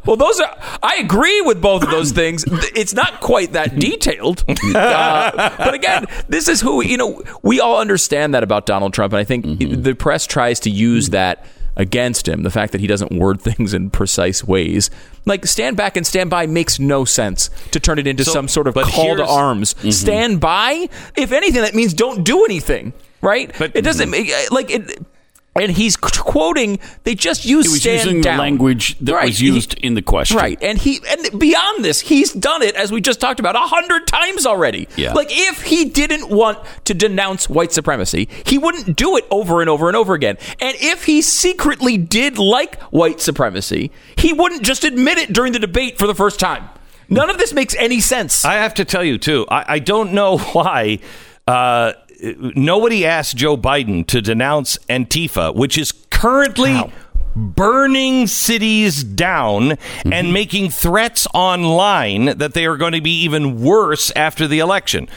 Well, 0.05 0.17
those 0.17 0.39
are. 0.41 0.57
I 0.83 0.97
agree 0.97 1.39
with 1.41 1.61
both 1.61 1.83
of 1.83 1.91
those 1.91 2.11
things. 2.11 2.43
It's 2.75 2.93
not 2.93 3.21
quite 3.21 3.53
that 3.53 3.79
detailed, 3.79 4.43
uh, 4.75 5.55
but 5.57 5.73
again, 5.73 6.07
this 6.27 6.49
is 6.49 6.59
who 6.59 6.83
you 6.83 6.97
know. 6.97 7.23
We 7.41 7.61
all 7.61 7.79
understand 7.79 8.33
that 8.33 8.43
about 8.43 8.65
Donald 8.65 8.93
Trump, 8.93 9.13
and 9.13 9.19
I 9.21 9.23
think 9.23 9.45
the 9.59 9.93
press 9.93 10.27
tries 10.27 10.59
to 10.61 10.69
use 10.69 11.11
that 11.11 11.45
against 11.75 12.27
him. 12.27 12.43
The 12.43 12.49
fact 12.49 12.71
that 12.71 12.81
he 12.81 12.87
doesn't 12.87 13.11
word 13.11 13.41
things 13.41 13.73
in 13.73 13.89
precise 13.89 14.43
ways, 14.43 14.89
like 15.25 15.45
stand 15.45 15.77
back 15.77 15.97
and 15.97 16.05
stand 16.05 16.29
by, 16.29 16.47
makes 16.47 16.79
no 16.79 17.05
sense 17.05 17.49
to 17.71 17.79
turn 17.79 17.99
it 17.99 18.07
into 18.07 18.23
So- 18.25 18.31
some 18.31 18.47
sort 18.47 18.67
of 18.67 18.75
call 18.75 19.15
to 19.17 19.25
arms. 19.25 19.73
Mm-hmm. 19.75 19.89
Stand 19.91 20.39
by. 20.39 20.89
If 21.15 21.31
anything, 21.31 21.61
that 21.61 21.75
means 21.75 21.93
don't 21.93 22.23
do 22.23 22.45
anything. 22.45 22.93
Right? 23.21 23.51
But- 23.57 23.75
it 23.75 23.81
doesn't 23.83 24.09
mm-hmm. 24.09 24.27
make 24.29 24.51
like 24.51 24.71
it. 24.71 25.05
And 25.53 25.69
he's 25.73 25.97
quoting. 25.97 26.79
They 27.03 27.13
just 27.13 27.43
used 27.45 27.67
He 27.67 27.71
was 27.73 27.81
stand 27.81 28.05
using 28.05 28.21
down. 28.21 28.37
the 28.37 28.41
language 28.43 28.97
that 28.99 29.13
Right. 29.13 29.27
was 29.27 29.39
He- 29.39 29.47
used 29.47 29.73
in 29.79 29.95
the 29.95 30.01
question. 30.01 30.37
Right. 30.37 30.57
And 30.61 30.77
he 30.77 31.01
and 31.09 31.37
beyond 31.37 31.83
this, 31.83 31.99
he's 31.99 32.31
done 32.31 32.61
it 32.61 32.73
as 32.75 32.89
we 32.89 33.01
just 33.01 33.19
talked 33.19 33.39
about 33.41 33.55
a 33.57 33.59
hundred 33.59 34.07
times 34.07 34.45
already. 34.45 34.87
Yeah. 34.95 35.11
Like 35.11 35.27
if 35.29 35.63
he 35.63 35.85
didn't 35.85 36.29
want 36.29 36.59
to 36.85 36.93
denounce 36.93 37.49
white 37.49 37.73
supremacy, 37.73 38.29
he 38.45 38.57
wouldn't 38.57 38.95
do 38.95 39.17
it 39.17 39.25
over 39.29 39.59
and 39.59 39.69
over 39.69 39.89
and 39.89 39.97
over 39.97 40.13
again. 40.13 40.37
And 40.61 40.77
if 40.79 41.03
he 41.03 41.21
secretly 41.21 41.97
did 41.97 42.37
like 42.37 42.81
white 42.83 43.19
supremacy, 43.19 43.91
he 44.15 44.31
wouldn't 44.31 44.61
just 44.63 44.85
admit 44.85 45.17
it 45.17 45.33
during 45.33 45.51
the 45.51 45.59
debate 45.59 45.99
for 45.99 46.07
the 46.07 46.15
first 46.15 46.39
time. 46.39 46.63
None 47.09 47.29
of 47.29 47.37
this 47.37 47.51
makes 47.53 47.75
any 47.77 47.99
sense. 47.99 48.45
I 48.45 48.53
have 48.53 48.73
to 48.75 48.85
tell 48.85 49.03
you 49.03 49.17
too. 49.17 49.45
I, 49.51 49.65
I 49.67 49.79
don't 49.79 50.13
know 50.13 50.37
why. 50.53 50.99
Uh, 51.45 51.91
nobody 52.21 53.05
asked 53.05 53.35
Joe 53.35 53.57
Biden 53.57 54.05
to 54.07 54.21
denounce 54.21 54.77
Antifa, 54.89 55.55
which 55.55 55.77
is 55.77 55.91
currently 56.09 56.91
burning 57.35 58.27
cities 58.27 59.03
down 59.03 59.71
and 59.71 59.79
mm-hmm. 59.79 60.33
making 60.33 60.69
threats 60.69 61.27
online 61.33 62.37
that 62.37 62.53
they 62.53 62.65
are 62.65 62.77
going 62.77 62.93
to 62.93 63.01
be 63.01 63.23
even 63.23 63.61
worse 63.61 64.11
after 64.15 64.47
the 64.47 64.59
election. 64.59 65.07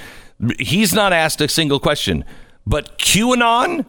He's 0.59 0.93
not 0.93 1.12
asked 1.12 1.40
a 1.40 1.49
single 1.49 1.81
question. 1.81 2.25
But 2.67 2.99
QAnon? 2.99 3.85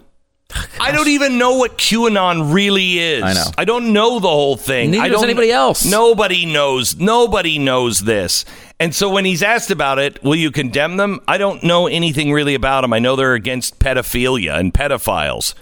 I 0.80 0.92
don't 0.92 1.08
even 1.10 1.38
know 1.38 1.58
what 1.58 1.78
QAnon 1.78 2.54
really 2.54 3.00
is. 3.00 3.24
I 3.24 3.34
know. 3.34 3.46
I 3.58 3.66
don't 3.66 3.94
know 3.94 4.20
the 4.20 4.28
whole 4.30 4.56
thing. 4.58 4.92
Neither 4.92 5.04
I 5.04 5.08
does 5.10 5.22
don't 5.22 5.30
anybody 5.30 5.52
else. 5.52 5.86
Nobody 5.86 6.46
knows. 6.46 6.96
Nobody 6.98 7.58
knows 7.60 8.02
this. 8.02 8.46
And 8.80 8.94
so 8.94 9.10
when 9.10 9.26
he's 9.26 9.42
asked 9.44 9.72
about 9.72 10.00
it, 10.00 10.22
will 10.24 10.36
you 10.36 10.52
condemn 10.52 10.98
them? 10.98 11.20
I 11.28 11.38
don't 11.38 11.64
know 11.64 11.88
anything 11.88 12.32
really 12.34 12.56
about 12.56 12.82
them. 12.82 12.94
I 12.94 13.00
know 13.00 13.16
they're 13.16 13.34
against 13.34 13.80
pedophilia 13.80 14.58
and 14.60 14.74
pedophiles. 14.74 15.54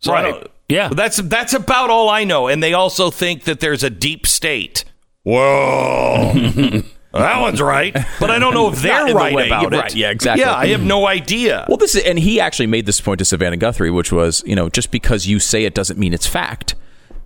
So 0.00 0.12
I 0.12 0.22
Right. 0.22 0.30
don't- 0.34 0.50
Yeah. 0.68 0.88
That's 0.88 1.16
that's 1.16 1.52
about 1.54 1.90
all 1.90 2.08
I 2.08 2.24
know. 2.24 2.46
And 2.48 2.62
they 2.62 2.74
also 2.74 3.10
think 3.10 3.44
that 3.44 3.60
there's 3.60 3.82
a 3.82 3.90
deep 3.90 4.26
state. 4.26 4.84
Whoa. 5.24 6.82
that 7.12 7.40
one's 7.40 7.60
right. 7.60 7.96
But 8.18 8.30
I 8.30 8.38
don't 8.38 8.54
know 8.54 8.68
if 8.68 8.76
they're 8.82 9.06
the 9.06 9.14
right 9.14 9.34
way. 9.34 9.46
about 9.46 9.72
it. 9.72 9.76
right. 9.76 9.94
Yeah, 9.94 10.10
exactly. 10.10 10.42
Yeah, 10.42 10.54
I 10.54 10.68
have 10.68 10.82
no 10.82 11.06
idea. 11.06 11.64
Well, 11.68 11.76
this 11.76 11.94
is, 11.94 12.04
and 12.04 12.18
he 12.18 12.40
actually 12.40 12.68
made 12.68 12.86
this 12.86 13.00
point 13.00 13.18
to 13.18 13.24
Savannah 13.24 13.56
Guthrie, 13.56 13.90
which 13.90 14.12
was, 14.12 14.42
you 14.46 14.54
know, 14.54 14.68
just 14.68 14.90
because 14.90 15.26
you 15.26 15.38
say 15.38 15.64
it 15.64 15.74
doesn't 15.74 15.98
mean 15.98 16.12
it's 16.14 16.26
fact. 16.26 16.74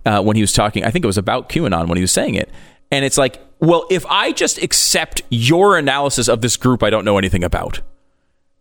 Uh, 0.05 0.21
when 0.21 0.35
he 0.35 0.41
was 0.43 0.53
talking, 0.53 0.83
I 0.83 0.91
think 0.91 1.03
it 1.03 1.07
was 1.07 1.17
about 1.17 1.49
QAnon 1.49 1.87
when 1.87 1.97
he 1.97 2.01
was 2.01 2.11
saying 2.11 2.35
it, 2.35 2.51
and 2.91 3.03
it's 3.03 3.17
like, 3.17 3.41
well, 3.59 3.87
if 3.89 4.05
I 4.05 4.31
just 4.33 4.61
accept 4.61 5.23
your 5.29 5.77
analysis 5.77 6.27
of 6.27 6.41
this 6.41 6.57
group 6.57 6.83
I 6.83 6.91
don't 6.91 7.05
know 7.05 7.17
anything 7.17 7.43
about, 7.43 7.81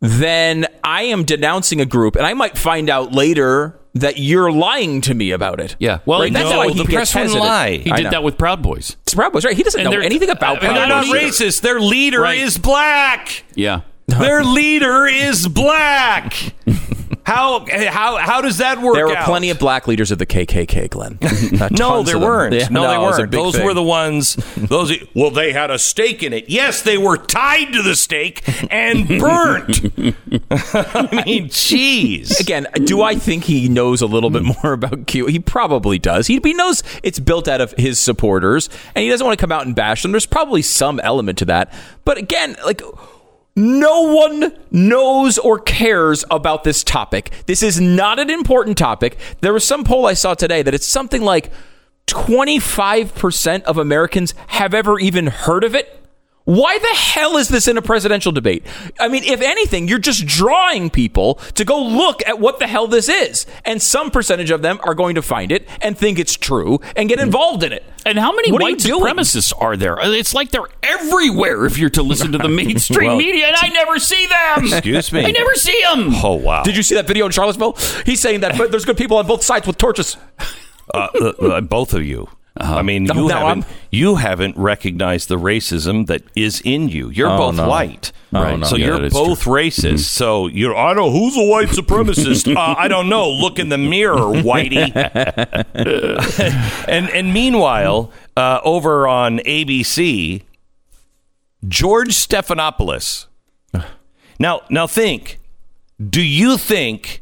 then 0.00 0.66
I 0.82 1.02
am 1.02 1.24
denouncing 1.24 1.82
a 1.82 1.84
group, 1.84 2.16
and 2.16 2.26
I 2.26 2.32
might 2.32 2.56
find 2.56 2.88
out 2.88 3.12
later 3.12 3.78
that 3.94 4.18
you're 4.18 4.50
lying 4.50 5.00
to 5.02 5.14
me 5.14 5.30
about 5.30 5.60
it. 5.60 5.76
Yeah. 5.78 5.98
Well, 6.04 6.20
Right? 6.20 6.32
That's 6.32 6.50
no, 6.50 6.58
why 6.58 6.68
he 6.68 6.78
the 6.78 6.84
press 6.84 7.14
wouldn't 7.14 7.34
lie. 7.34 7.76
He 7.78 7.90
did 7.92 8.10
that 8.10 8.22
with 8.22 8.36
Proud 8.38 8.62
Boys. 8.62 8.96
It's 9.02 9.14
Proud 9.14 9.32
Boys, 9.32 9.44
right? 9.44 9.56
He 9.56 9.62
doesn't 9.62 9.80
And 9.80 9.90
know 9.90 10.00
anything 10.00 10.30
about 10.30 10.56
I 10.56 10.60
Proud 10.60 10.72
mean, 10.72 10.74
They're 10.88 10.98
Boys. 10.98 11.08
not 11.08 11.16
either. 11.16 11.26
racist. 11.28 11.60
Their 11.62 11.80
leader 11.80 12.20
Right. 12.22 12.38
is 12.38 12.58
black. 12.58 13.44
Yeah. 13.54 13.80
Their 14.06 14.44
leader 14.44 15.06
is 15.06 15.46
black. 15.48 16.52
How 17.24 17.64
how 17.88 18.16
how 18.18 18.40
does 18.42 18.58
that 18.58 18.80
work? 18.82 18.94
There 18.96 19.06
were 19.06 19.16
out? 19.16 19.24
plenty 19.24 19.48
of 19.50 19.58
black 19.58 19.86
leaders 19.88 20.10
of 20.10 20.18
the 20.18 20.26
KKK, 20.26 20.90
Glenn. 20.90 21.18
Uh, 21.60 21.68
No, 21.70 21.88
tons 21.88 22.06
there 22.08 22.18
weren't. 22.18 22.54
Yeah, 22.54 22.68
no, 22.70 22.88
they 22.88 22.94
it 22.96 22.98
was 22.98 23.16
a 23.16 23.20
weren't. 23.22 23.30
big 23.30 23.40
Those 23.40 23.56
thing. 23.56 23.64
were 23.64 23.74
the 23.74 23.82
ones. 23.82 24.34
Those. 24.56 24.92
Well, 25.14 25.30
they 25.30 25.52
had 25.52 25.70
a 25.70 25.78
stake 25.78 26.22
in 26.22 26.32
it. 26.32 26.48
Yes, 26.48 26.82
they 26.82 26.98
were 26.98 27.16
tied 27.16 27.72
to 27.72 27.82
the 27.82 27.94
stake 27.96 28.42
and 28.72 29.08
burnt. 29.08 29.78
I 30.50 31.22
mean, 31.24 31.48
jeez. 31.48 32.38
Again, 32.40 32.66
do 32.84 33.02
I 33.02 33.14
think 33.14 33.44
he 33.44 33.68
knows 33.68 34.02
a 34.02 34.06
little 34.06 34.30
bit 34.30 34.42
more 34.42 34.72
about 34.72 35.06
Q? 35.06 35.26
He 35.26 35.38
probably 35.38 35.98
does. 35.98 36.26
He, 36.26 36.40
he 36.42 36.52
knows 36.52 36.82
it's 37.02 37.18
built 37.20 37.48
out 37.48 37.60
of 37.60 37.72
his 37.78 37.98
supporters, 37.98 38.68
and 38.94 39.02
he 39.02 39.08
doesn't 39.08 39.24
want 39.26 39.38
to 39.38 39.42
come 39.42 39.52
out 39.52 39.64
and 39.66 39.74
bash 39.74 40.02
them. 40.02 40.10
There's 40.12 40.26
probably 40.26 40.62
some 40.62 41.00
element 41.00 41.38
to 41.38 41.44
that. 41.46 41.72
But 42.04 42.18
again, 42.18 42.56
like. 42.64 42.82
No 43.56 44.12
one 44.14 44.52
knows 44.70 45.38
or 45.38 45.60
cares 45.60 46.24
about 46.30 46.64
this 46.64 46.82
topic. 46.82 47.30
This 47.46 47.62
is 47.62 47.80
not 47.80 48.18
an 48.18 48.28
important 48.28 48.76
topic. 48.76 49.16
There 49.42 49.52
was 49.52 49.64
some 49.64 49.84
poll 49.84 50.06
I 50.06 50.14
saw 50.14 50.34
today 50.34 50.62
that 50.62 50.74
it's 50.74 50.86
something 50.86 51.22
like 51.22 51.52
25% 52.08 53.62
of 53.62 53.78
Americans 53.78 54.34
have 54.48 54.74
ever 54.74 54.98
even 54.98 55.28
heard 55.28 55.62
of 55.62 55.74
it. 55.74 56.03
Why 56.46 56.78
the 56.78 56.94
hell 56.94 57.38
is 57.38 57.48
this 57.48 57.66
in 57.68 57.78
a 57.78 57.82
presidential 57.82 58.30
debate? 58.30 58.66
I 59.00 59.08
mean, 59.08 59.24
if 59.24 59.40
anything, 59.40 59.88
you're 59.88 59.98
just 59.98 60.26
drawing 60.26 60.90
people 60.90 61.36
to 61.54 61.64
go 61.64 61.82
look 61.82 62.20
at 62.26 62.38
what 62.38 62.58
the 62.58 62.66
hell 62.66 62.86
this 62.86 63.08
is. 63.08 63.46
And 63.64 63.80
some 63.80 64.10
percentage 64.10 64.50
of 64.50 64.60
them 64.60 64.78
are 64.82 64.94
going 64.94 65.14
to 65.14 65.22
find 65.22 65.50
it 65.50 65.66
and 65.80 65.96
think 65.96 66.18
it's 66.18 66.36
true 66.36 66.80
and 66.96 67.08
get 67.08 67.18
involved 67.18 67.62
in 67.62 67.72
it. 67.72 67.82
And 68.04 68.18
how 68.18 68.32
many 68.32 68.52
What 68.52 68.60
are 68.60 68.64
white 68.64 68.84
you 68.84 68.98
doing? 68.98 69.04
supremacists 69.14 69.54
are 69.58 69.74
there? 69.78 69.96
It's 70.02 70.34
like 70.34 70.50
they're 70.50 70.68
everywhere 70.82 71.64
if 71.64 71.78
you're 71.78 71.88
to 71.90 72.02
listen 72.02 72.32
to 72.32 72.38
the 72.38 72.48
mainstream 72.50 73.08
Well- 73.08 73.16
media, 73.16 73.46
and 73.46 73.56
I 73.58 73.68
never 73.68 73.98
see 73.98 74.26
them. 74.26 74.64
Excuse 74.66 75.12
me. 75.14 75.24
I 75.24 75.30
never 75.30 75.54
see 75.54 75.80
them. 75.82 76.10
Oh 76.22 76.34
wow. 76.34 76.62
Did 76.62 76.76
you 76.76 76.82
see 76.82 76.94
that 76.96 77.06
video 77.06 77.24
in 77.24 77.32
Charlottesville? 77.32 77.78
He's 78.04 78.20
saying 78.20 78.40
that 78.40 78.58
but 78.58 78.70
there's 78.70 78.84
good 78.84 78.98
people 78.98 79.16
on 79.16 79.26
both 79.26 79.42
sides 79.42 79.66
with 79.66 79.78
torches. 79.78 80.18
Uh, 80.92 81.08
uh, 81.18 81.24
uh, 81.46 81.60
both 81.62 81.94
of 81.94 82.04
you. 82.04 82.28
I 82.56 82.82
mean, 82.82 83.04
No, 83.04 83.14
you 83.14 83.28
no, 83.28 83.34
haven't 83.34 83.64
I'm- 83.64 83.64
you 83.90 84.14
haven't 84.16 84.56
recognized 84.56 85.28
the 85.28 85.38
racism 85.38 86.06
that 86.06 86.22
is 86.36 86.60
in 86.64 86.88
you. 86.88 87.08
You're 87.10 87.28
Oh, 87.30 87.36
both 87.38 87.56
no. 87.56 87.68
white, 87.68 88.12
Oh, 88.32 88.42
right? 88.42 88.64
So 88.64 88.76
Yeah, 88.76 88.86
you're 88.98 89.10
both 89.10 89.42
racist. 89.44 90.04
So 90.04 90.46
you're. 90.46 90.76
I 90.76 90.94
don't. 90.94 91.10
Who's 91.12 91.36
a 91.36 91.42
white 91.44 91.68
supremacist? 91.70 92.54
uh, 92.56 92.74
I 92.78 92.86
don't 92.86 93.08
know. 93.08 93.28
Look 93.28 93.58
in 93.58 93.70
the 93.70 93.78
mirror, 93.78 94.18
whitey. 94.18 94.92
and 96.88 97.10
and 97.10 97.32
meanwhile, 97.34 98.12
uh, 98.36 98.60
over 98.64 99.08
on 99.08 99.38
ABC, 99.40 100.42
George 101.66 102.10
Stephanopoulos. 102.10 103.26
Now, 104.38 104.62
now 104.70 104.86
think. 104.86 105.38
Do 106.10 106.20
you 106.22 106.58
think 106.58 107.20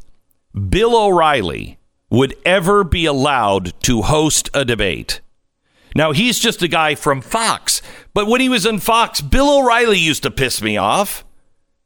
Bill 0.69 0.95
O'Reilly 0.95 1.77
would 2.09 2.35
ever 2.45 2.83
be 2.83 3.05
allowed 3.05 3.73
to 3.83 4.01
host 4.03 4.49
a 4.53 4.65
debate? 4.65 5.21
Now, 5.95 6.11
he's 6.11 6.39
just 6.39 6.61
a 6.61 6.67
guy 6.67 6.95
from 6.95 7.21
Fox, 7.21 7.81
but 8.13 8.27
when 8.27 8.41
he 8.41 8.49
was 8.49 8.65
on 8.65 8.79
Fox, 8.79 9.21
Bill 9.21 9.59
O'Reilly 9.59 9.99
used 9.99 10.23
to 10.23 10.31
piss 10.31 10.61
me 10.61 10.77
off. 10.77 11.23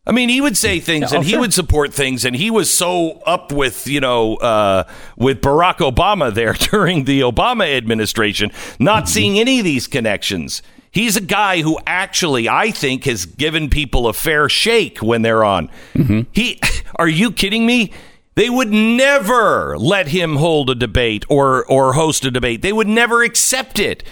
I 0.05 0.13
mean, 0.13 0.29
he 0.29 0.39
would 0.39 0.55
say 0.55 0.79
mm. 0.79 0.83
things 0.83 1.11
oh, 1.11 1.17
and 1.17 1.25
he 1.25 1.37
would 1.37 1.53
support 1.53 1.93
things, 1.93 2.23
and 2.23 2.33
he 2.35 2.49
was 2.49 2.69
so 2.69 3.19
up 3.25 3.51
with, 3.51 3.87
you 3.87 3.99
know, 3.99 4.35
uh, 4.37 4.85
with 5.17 5.41
Barack 5.41 5.77
Obama 5.77 6.33
there 6.33 6.53
during 6.71 7.03
the 7.03 7.21
Obama 7.21 7.75
administration, 7.75 8.51
not 8.79 9.03
mm-hmm. 9.03 9.07
seeing 9.07 9.39
any 9.39 9.59
of 9.59 9.65
these 9.65 9.85
connections. 9.87 10.61
He's 10.89 11.17
a 11.17 11.21
guy 11.21 11.61
who 11.61 11.77
actually, 11.85 12.47
I 12.47 12.71
think, 12.71 13.03
has 13.03 13.25
given 13.25 13.69
people 13.69 14.07
a 14.07 14.13
fair 14.13 14.47
shake 14.47 14.99
when 14.99 15.21
they're 15.21 15.43
on. 15.43 15.69
Mm-hmm. 15.93 16.21
He, 16.31 16.61
are 16.95 17.09
you 17.09 17.31
kidding 17.31 17.65
me? 17.65 17.91
They 18.37 18.51
would 18.51 18.71
never 18.71 19.75
let 19.79 20.09
him 20.09 20.35
hold 20.35 20.69
a 20.69 20.75
debate 20.75 21.25
or 21.27 21.65
or 21.65 21.93
host 21.93 22.23
a 22.23 22.29
debate. 22.29 22.61
They 22.61 22.71
would 22.71 22.87
never 22.87 23.23
accept 23.23 23.79
it. 23.79 24.03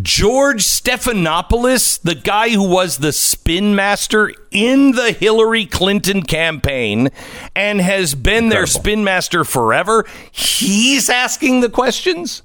George 0.00 0.62
Stephanopoulos, 0.62 2.00
the 2.00 2.14
guy 2.14 2.50
who 2.50 2.62
was 2.62 2.98
the 2.98 3.12
spin 3.12 3.74
master 3.74 4.32
in 4.52 4.92
the 4.92 5.10
Hillary 5.10 5.66
Clinton 5.66 6.22
campaign 6.22 7.08
and 7.56 7.80
has 7.80 8.14
been 8.14 8.50
their 8.50 8.66
spin 8.66 9.02
master 9.02 9.42
forever, 9.42 10.06
he's 10.30 11.10
asking 11.10 11.58
the 11.58 11.68
questions. 11.68 12.42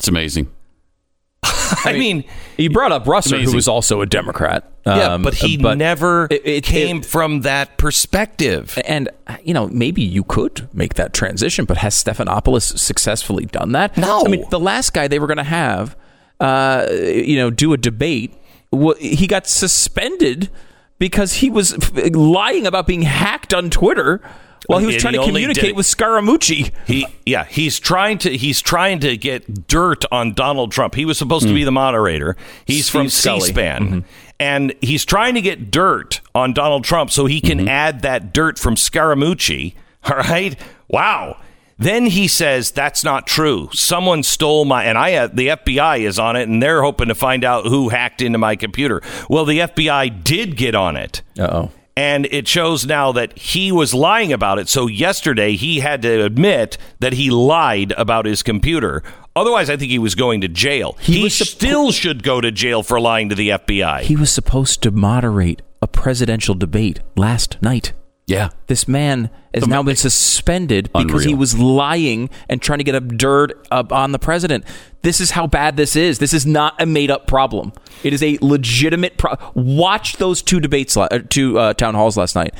It's 0.00 0.08
amazing. 0.08 0.50
I 1.44 1.92
mean, 1.92 2.24
You 2.56 2.70
brought 2.70 2.90
up 2.90 3.04
Russert, 3.04 3.44
who 3.44 3.54
was 3.54 3.68
also 3.68 4.00
a 4.00 4.06
Democrat. 4.06 4.68
Yeah, 4.86 5.14
Um, 5.14 5.22
but 5.22 5.34
he 5.34 5.56
but 5.56 5.76
never 5.78 6.28
it- 6.30 6.42
it- 6.44 6.64
came 6.64 6.98
it- 6.98 7.06
from 7.06 7.40
that 7.42 7.76
perspective. 7.76 8.78
and 8.86 9.08
you 9.42 9.52
know 9.52 9.66
maybe 9.68 10.02
you 10.02 10.22
could 10.24 10.68
make 10.72 10.94
that 10.94 11.12
transition, 11.12 11.64
but 11.64 11.78
has 11.78 11.94
Stephanopoulos 11.94 12.78
successfully 12.78 13.46
done 13.46 13.72
that? 13.72 13.96
No. 13.96 14.22
I 14.24 14.28
mean 14.28 14.44
the 14.50 14.60
last 14.60 14.92
guy 14.92 15.08
they 15.08 15.18
were 15.18 15.26
going 15.26 15.36
to 15.38 15.42
have, 15.44 15.96
uh, 16.40 16.86
you 16.92 17.36
know, 17.36 17.50
do 17.50 17.72
a 17.72 17.76
debate. 17.76 18.32
wa- 18.70 18.94
He 19.00 19.26
got 19.26 19.46
suspended 19.46 20.50
because 20.98 21.34
he 21.34 21.50
was 21.50 21.76
lying 22.14 22.66
about 22.66 22.86
being 22.86 23.02
hacked 23.02 23.52
on 23.52 23.70
Twitter 23.70 24.20
while 24.66 24.80
he 24.80 24.86
was 24.86 24.94
And 24.96 25.02
trying 25.02 25.14
he 25.14 25.20
to 25.20 25.26
communicate 25.26 25.76
with 25.76 25.86
Scaramucci. 25.86 26.72
He 26.86 27.06
yeah, 27.24 27.44
he's 27.44 27.78
trying 27.78 28.18
to 28.18 28.36
he's 28.36 28.60
trying 28.60 28.98
to 29.00 29.16
get 29.16 29.68
dirt 29.68 30.04
on 30.10 30.32
Donald 30.34 30.72
Trump. 30.72 30.94
He 30.94 31.04
was 31.04 31.18
supposed 31.18 31.46
to 31.46 31.54
be 31.54 31.64
the 31.64 31.70
moderator. 31.72 32.36
He's 32.64 32.88
from 32.88 33.08
Steve 33.08 33.12
Scully. 33.12 33.40
C-SPAN. 33.48 34.04
And 34.38 34.74
he's 34.80 35.04
trying 35.04 35.34
to 35.34 35.40
get 35.40 35.70
dirt 35.70 36.20
on 36.34 36.52
Donald 36.52 36.84
Trump 36.84 37.10
so 37.10 37.26
he 37.26 37.40
can 37.40 37.68
add 37.68 38.02
that 38.02 38.32
dirt 38.32 38.58
from 38.58 38.74
Scaramucci. 38.74 39.74
All 40.10 40.16
right? 40.18 40.58
Wow. 40.88 41.38
Then 41.78 42.06
he 42.06 42.26
says 42.26 42.70
that's 42.70 43.04
not 43.04 43.26
true. 43.26 43.68
Someone 43.72 44.22
stole 44.22 44.64
my 44.64 44.84
and 44.84 44.96
I 44.96 45.14
uh, 45.14 45.26
the 45.26 45.48
FBI 45.48 46.00
is 46.00 46.18
on 46.18 46.34
it 46.34 46.48
and 46.48 46.62
they're 46.62 46.82
hoping 46.82 47.08
to 47.08 47.14
find 47.14 47.44
out 47.44 47.66
who 47.66 47.90
hacked 47.90 48.22
into 48.22 48.38
my 48.38 48.56
computer. 48.56 49.02
Well, 49.28 49.44
the 49.44 49.58
FBI 49.58 50.24
did 50.24 50.56
get 50.56 50.74
on 50.74 50.96
it 50.96 51.20
oh. 51.38 51.70
and 51.94 52.26
it 52.26 52.48
shows 52.48 52.86
now 52.86 53.12
that 53.12 53.38
he 53.38 53.72
was 53.72 53.92
lying 53.92 54.32
about 54.32 54.58
it. 54.58 54.70
So 54.70 54.86
yesterday 54.86 55.54
he 55.54 55.80
had 55.80 56.00
to 56.02 56.24
admit 56.24 56.78
that 57.00 57.12
he 57.12 57.30
lied 57.30 57.92
about 57.92 58.24
his 58.24 58.42
computer. 58.42 59.02
Otherwise, 59.36 59.68
I 59.68 59.76
think 59.76 59.90
he 59.90 59.98
was 59.98 60.14
going 60.14 60.40
to 60.40 60.48
jail. 60.48 60.96
He, 60.98 61.22
was 61.22 61.34
suppo- 61.34 61.46
still 61.46 61.92
should 61.92 62.22
go 62.22 62.40
to 62.40 62.50
jail 62.50 62.82
for 62.82 62.98
lying 62.98 63.28
to 63.28 63.34
the 63.34 63.50
FBI. 63.50 64.00
He 64.00 64.16
was 64.16 64.32
supposed 64.32 64.82
to 64.82 64.90
moderate 64.90 65.60
a 65.82 65.86
presidential 65.86 66.54
debate 66.54 67.00
last 67.16 67.60
night. 67.60 67.92
Yeah. 68.26 68.48
This 68.66 68.88
man 68.88 69.30
has 69.54 69.68
now 69.68 69.84
been 69.84 69.94
suspended 69.94 70.90
because 70.92 71.22
he 71.22 71.34
was 71.34 71.56
lying 71.56 72.28
and 72.48 72.60
trying 72.60 72.78
to 72.78 72.84
get 72.84 72.96
up 72.96 73.06
dirt 73.06 73.66
up 73.70 73.92
on 73.92 74.10
the 74.10 74.18
president. 74.18 74.64
This 75.02 75.20
is 75.20 75.30
how 75.30 75.46
bad 75.46 75.76
this 75.76 75.94
is. 75.94 76.18
This 76.18 76.32
is 76.32 76.44
not 76.44 76.80
a 76.80 76.86
made 76.86 77.10
up 77.10 77.28
problem. 77.28 77.72
It 78.02 78.12
is 78.12 78.24
a 78.24 78.36
legitimate 78.40 79.16
problem. 79.16 79.52
Watch 79.54 80.16
those 80.16 80.42
two 80.42 80.58
debates, 80.58 80.96
uh, 80.96 81.06
two 81.28 81.56
uh, 81.56 81.74
town 81.74 81.94
halls 81.94 82.16
last 82.16 82.34
night. 82.34 82.52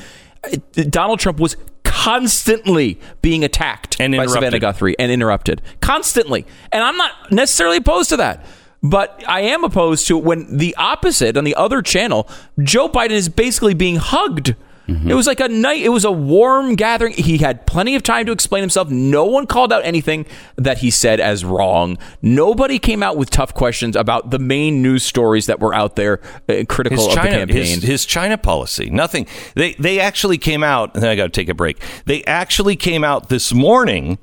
Uh, 0.45 0.83
Donald 0.89 1.19
Trump 1.19 1.37
was 1.39 1.57
constantly 1.97 2.99
being 3.23 3.43
attacked 3.43 3.97
And 3.99 4.15
by 4.15 4.27
Savannah. 4.27 4.59
Guthrie 4.59 4.97
and 4.99 5.11
interrupted 5.11 5.63
constantly. 5.81 6.45
And 6.71 6.83
I'm 6.83 6.95
not 6.95 7.31
necessarily 7.31 7.77
opposed 7.77 8.09
to 8.09 8.17
that. 8.17 8.45
But 8.83 9.23
I 9.27 9.41
am 9.41 9.63
opposed 9.63 10.05
to 10.07 10.17
when 10.17 10.57
the 10.57 10.75
opposite 10.75 11.35
on 11.35 11.43
the 11.43 11.55
other 11.55 11.81
channel, 11.81 12.29
Joe 12.61 12.87
Biden 12.87 13.11
is 13.11 13.27
basically 13.27 13.73
being 13.73 13.95
hugged. 13.95 14.55
It 14.87 15.13
was 15.13 15.27
like 15.27 15.41
a 15.41 15.49
night. 15.49 15.81
It 15.81 15.89
was 15.89 16.05
a 16.05 16.11
warm 16.11 16.75
gathering. 16.75 17.13
He 17.13 17.39
had 17.39 17.67
plenty 17.67 17.95
of 17.95 18.03
time 18.03 18.25
to 18.27 18.31
explain 18.31 18.61
himself. 18.63 18.89
No 18.89 19.25
one 19.25 19.45
called 19.45 19.73
out 19.73 19.83
anything 19.83 20.25
that 20.55 20.77
he 20.77 20.91
said 20.91 21.19
as 21.19 21.43
wrong. 21.43 21.97
Nobody 22.21 22.79
came 22.79 23.03
out 23.03 23.17
with 23.17 23.29
tough 23.29 23.53
questions 23.53 23.97
about 23.97 24.29
the 24.31 24.39
main 24.39 24.81
news 24.81 25.03
stories 25.03 25.47
that 25.47 25.59
were 25.59 25.73
out 25.73 25.97
there 25.97 26.21
uh, 26.47 26.63
critical 26.69 26.97
his 26.97 27.07
of 27.07 27.11
the 27.11 27.15
China, 27.15 27.37
campaign. 27.37 27.55
his, 27.55 27.83
his 27.83 28.05
China 28.05 28.37
policy, 28.37 28.89
nothing. 28.89 29.27
They 29.55 29.73
they 29.73 29.99
actually 29.99 30.37
came 30.37 30.63
out. 30.63 30.93
And 30.93 31.03
then 31.03 31.09
I 31.09 31.15
got 31.15 31.25
to 31.25 31.29
take 31.29 31.49
a 31.49 31.53
break. 31.53 31.79
They 32.05 32.23
actually 32.23 32.77
came 32.77 33.03
out 33.03 33.27
this 33.27 33.53
morning 33.53 34.19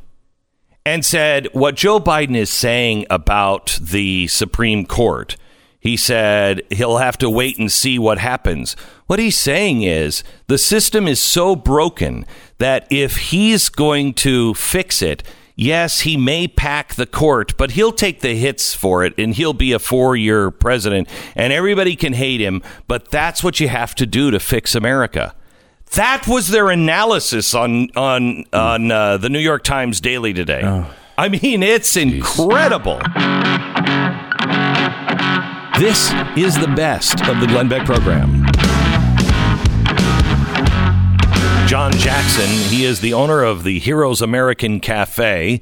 and 0.87 1.05
said 1.05 1.49
what 1.53 1.77
Joe 1.77 2.01
Biden 2.01 2.37
is 2.37 2.51
saying 2.51 3.07
about 3.11 3.79
the 3.83 4.29
Supreme 4.29 4.87
Court. 4.87 5.37
He 5.85 5.99
said 5.99 6.63
he'll 6.71 6.97
have 6.97 7.19
to 7.19 7.29
wait 7.29 7.59
and 7.59 7.71
see 7.71 7.99
what 7.99 8.17
happens. 8.17 8.75
What 9.07 9.19
he's 9.19 9.37
saying 9.37 9.83
is 9.83 10.25
the 10.47 10.57
system 10.57 11.07
is 11.07 11.21
so 11.21 11.55
broken 11.55 12.25
that 12.57 12.87
if 12.91 13.17
he's 13.17 13.69
going 13.69 14.15
to 14.15 14.55
fix 14.55 15.03
it, 15.03 15.23
yes, 15.57 16.01
he 16.01 16.17
may 16.17 16.49
pack 16.49 16.95
the 16.95 17.05
court, 17.05 17.55
but 17.59 17.73
he'll 17.73 17.93
take 17.93 18.23
the 18.23 18.35
hits 18.35 18.75
for 18.75 19.05
it 19.05 19.13
and 19.19 19.35
he'll 19.35 19.53
be 19.53 19.73
a 19.73 19.79
four 19.79 20.17
year 20.17 20.51
president 20.51 21.07
and 21.37 21.53
everybody 21.53 21.97
can 21.97 22.15
hate 22.15 22.41
him, 22.41 22.63
but 22.89 23.11
that's 23.11 23.45
what 23.45 23.61
you 23.61 23.69
have 23.69 23.95
to 23.97 24.07
do 24.07 24.31
to 24.31 24.41
fix 24.41 24.75
America. 24.75 25.35
That 25.97 26.27
was 26.27 26.49
their 26.49 26.71
analysis 26.71 27.55
on 27.55 27.91
on 27.95 28.47
on 28.55 28.91
uh, 28.91 29.19
the 29.19 29.29
New 29.29 29.39
York 29.39 29.65
Times 29.65 30.01
Daily 30.01 30.33
today. 30.33 30.63
I 31.19 31.29
mean, 31.29 31.63
it's 31.63 31.95
incredible. 31.95 33.01
This 35.79 36.13
is 36.37 36.57
the 36.57 36.73
best 36.77 37.21
of 37.27 37.41
the 37.41 37.49
Glenn 37.49 37.69
Beck 37.69 37.85
program. 37.85 38.47
John 41.67 41.91
Jackson, 41.95 42.47
he 42.71 42.85
is 42.85 43.01
the 43.01 43.13
owner 43.13 43.43
of 43.43 43.65
the 43.65 43.81
Heroes 43.81 44.23
American 44.23 44.79
Cafe. 44.79 45.61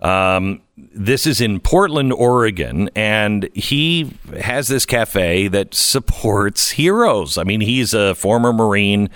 Um, 0.00 0.62
this 0.76 1.28
is 1.28 1.40
in 1.40 1.60
Portland, 1.60 2.12
Oregon, 2.12 2.90
and 2.96 3.48
he 3.54 4.12
has 4.40 4.66
this 4.66 4.84
cafe 4.84 5.46
that 5.46 5.74
supports 5.74 6.72
heroes. 6.72 7.38
I 7.38 7.44
mean, 7.44 7.60
he's 7.60 7.94
a 7.94 8.16
former 8.16 8.52
Marine. 8.52 9.10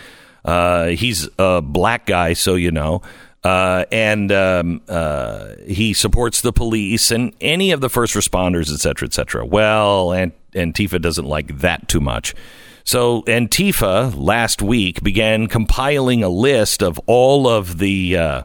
Uh, 0.45 0.91
he's 0.91 1.29
a 1.41 1.61
black 1.61 2.07
guy, 2.07 2.35
so 2.35 2.55
you 2.55 2.71
know. 2.71 3.03
Uh, 3.47 3.85
and 3.93 4.33
um, 4.33 4.81
uh, 4.89 5.51
he 5.69 5.93
supports 5.93 6.41
the 6.41 6.53
police 6.53 7.13
and 7.13 7.33
any 7.41 7.71
of 7.71 7.81
the 7.81 7.89
first 7.89 8.15
responders, 8.15 8.75
et 8.75 8.81
cetera, 8.81 9.07
et 9.07 9.15
cetera. 9.15 9.47
Well, 9.47 10.09
Antifa 10.09 11.01
doesn't 11.01 11.27
like 11.27 11.59
that 11.59 11.87
too 11.87 12.01
much. 12.01 12.35
So 12.83 13.23
Antifa 13.23 14.13
last 14.17 14.63
week 14.63 15.01
began 15.01 15.47
compiling 15.47 16.25
a 16.25 16.29
list 16.29 16.83
of 16.83 16.99
all 17.07 17.47
of 17.47 17.79
the, 17.79 18.17
uh, 18.17 18.43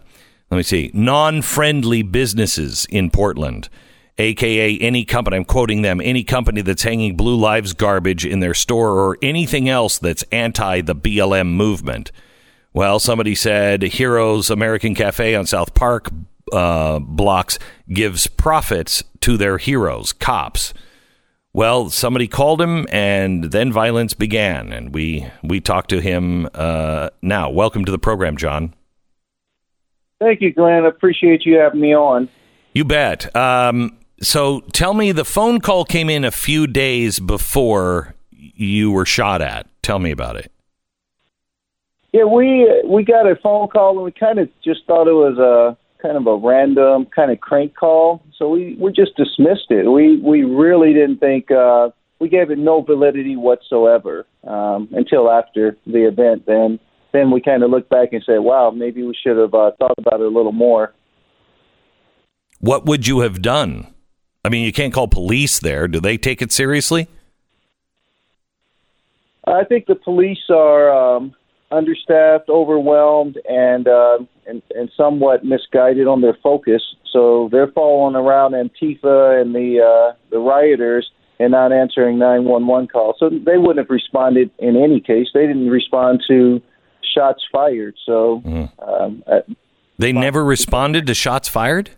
let 0.52 0.58
me 0.58 0.62
see, 0.62 0.92
non-friendly 0.94 2.04
businesses 2.04 2.86
in 2.92 3.10
Portland, 3.10 3.70
aka 4.20 4.78
any 4.78 5.04
company. 5.04 5.38
I'm 5.38 5.46
quoting 5.46 5.82
them: 5.82 6.00
any 6.00 6.24
company 6.24 6.62
that's 6.62 6.84
hanging 6.84 7.18
Blue 7.18 7.38
Lives 7.38 7.74
garbage 7.74 8.24
in 8.24 8.40
their 8.40 8.54
store 8.54 9.00
or 9.00 9.18
anything 9.24 9.68
else 9.68 9.98
that's 9.98 10.24
anti 10.32 10.82
the 10.82 10.94
BLM 10.94 11.54
movement. 11.54 12.12
Well, 12.74 13.00
somebody 13.00 13.36
said 13.36 13.82
Heroes 13.84 14.50
American 14.50 14.96
Cafe 14.96 15.36
on 15.36 15.46
South 15.46 15.74
Park 15.74 16.10
uh, 16.54 17.00
blocks 17.00 17.60
gives 17.90 18.28
profits 18.28 19.04
to 19.22 19.38
their 19.38 19.58
heroes, 19.58 20.14
cops. 20.14 20.74
Well, 21.54 21.90
somebody 21.90 22.30
called 22.30 22.62
him, 22.62 22.88
and 22.90 23.46
then 23.46 23.74
violence 23.74 24.14
began, 24.14 24.72
and 24.72 24.94
we 24.94 25.28
we 25.44 25.60
talked 25.60 25.90
to 25.90 26.00
him 26.00 26.48
uh, 26.54 27.10
now. 27.22 27.50
Welcome 27.50 27.84
to 27.84 27.92
the 27.92 28.00
program, 28.00 28.38
John. 28.38 28.74
Thank 30.20 30.40
you, 30.40 30.54
Glenn. 30.54 30.86
I 30.86 30.88
appreciate 30.88 31.46
you 31.46 31.58
having 31.58 31.82
me 31.82 31.94
on. 31.94 32.30
You 32.74 32.86
bet. 32.86 33.36
Um, 33.36 33.98
so, 34.22 34.62
tell 34.72 34.94
me, 34.94 35.12
the 35.12 35.26
phone 35.26 35.60
call 35.60 35.84
came 35.84 36.10
in 36.10 36.24
a 36.24 36.32
few 36.32 36.68
days 36.68 37.20
before 37.20 38.16
you 38.30 38.92
were 38.92 39.06
shot 39.06 39.42
at. 39.42 39.68
Tell 39.82 40.00
me 40.00 40.12
about 40.12 40.38
it. 40.38 40.51
Yeah, 42.14 42.26
we 42.26 42.84
we 42.86 43.04
got 43.04 43.30
a 43.30 43.36
phone 43.36 43.70
call 43.70 43.96
and 43.96 44.04
we 44.04 44.12
kind 44.12 44.40
of 44.40 44.50
just 44.64 44.86
thought 44.86 45.08
it 45.08 45.14
was 45.14 45.38
a 45.38 45.78
kind 46.02 46.18
of 46.18 46.28
a 46.28 46.36
random 46.36 47.06
kind 47.16 47.32
of 47.32 47.40
crank 47.40 47.76
call, 47.76 48.22
so 48.38 48.50
we 48.50 48.76
we 48.80 48.92
just 48.92 49.16
dismissed 49.16 49.70
it. 49.70 49.90
We 49.90 50.18
we 50.18 50.44
really 50.44 50.94
didn't 50.94 51.20
think 51.20 51.52
uh, 51.52 51.90
we 52.20 52.28
gave 52.28 52.52
it 52.52 52.58
no 52.58 52.82
validity 52.82 53.36
whatsoever 53.36 54.26
um, 54.46 54.90
until 54.92 55.32
after 55.32 55.78
the 55.86 56.08
event. 56.08 56.46
Then 56.46 56.80
then 57.14 57.32
we 57.32 57.42
kind 57.42 57.64
of 57.64 57.72
looked 57.72 57.90
back 57.90 58.10
and 58.12 58.22
said, 58.26 58.40
"Wow, 58.40 58.72
maybe 58.72 59.04
we 59.04 59.16
should 59.16 59.38
have 59.38 59.54
uh, 59.54 59.72
thought 59.80 59.96
about 59.98 60.20
it 60.20 60.26
a 60.26 60.30
little 60.30 60.52
more." 60.52 60.94
What 62.60 62.86
would 62.86 63.08
you 63.08 63.22
have 63.22 63.42
done? 63.42 63.88
I 64.44 64.50
mean, 64.50 64.66
you 64.66 64.74
can't 64.74 64.94
call 64.94 65.08
police 65.08 65.60
there. 65.60 65.88
Do 65.88 66.00
they 66.00 66.18
take 66.18 66.42
it 66.42 66.52
seriously? 66.52 67.08
I 69.46 69.64
think 69.64 69.88
the 69.88 69.96
police 69.96 70.50
are 70.50 70.92
um, 70.92 71.34
understaffed, 71.72 72.50
overwhelmed, 72.50 73.38
and, 73.50 73.88
uh, 73.88 74.20
and 74.48 74.62
and 74.76 74.92
somewhat 74.96 75.44
misguided 75.46 76.08
on 76.08 76.22
their 76.22 76.38
focus. 76.44 76.82
So 77.12 77.50
they're 77.52 77.72
following 77.72 78.16
around 78.16 78.54
Antifa 78.54 79.42
and 79.42 79.54
the 79.56 79.80
uh, 79.82 80.16
the 80.30 80.40
rioters 80.40 81.10
and 81.40 81.52
not 81.52 81.72
answering 81.72 82.20
911 82.20 82.88
calls. 82.90 83.16
So 83.20 83.30
they 83.30 83.58
wouldn't 83.58 83.80
have 83.80 83.90
responded 83.90 84.52
in 84.60 84.76
any 84.76 85.00
case. 85.00 85.28
They 85.34 85.48
didn't 85.48 85.70
respond 85.70 86.22
to 86.28 86.62
shots 87.16 87.44
fired. 87.52 87.96
So 88.06 88.44
um, 88.80 89.24
uh, 89.26 89.40
They 89.98 90.12
never 90.14 90.44
responded 90.46 91.08
to 91.08 91.14
shots 91.14 91.48
fired? 91.50 91.92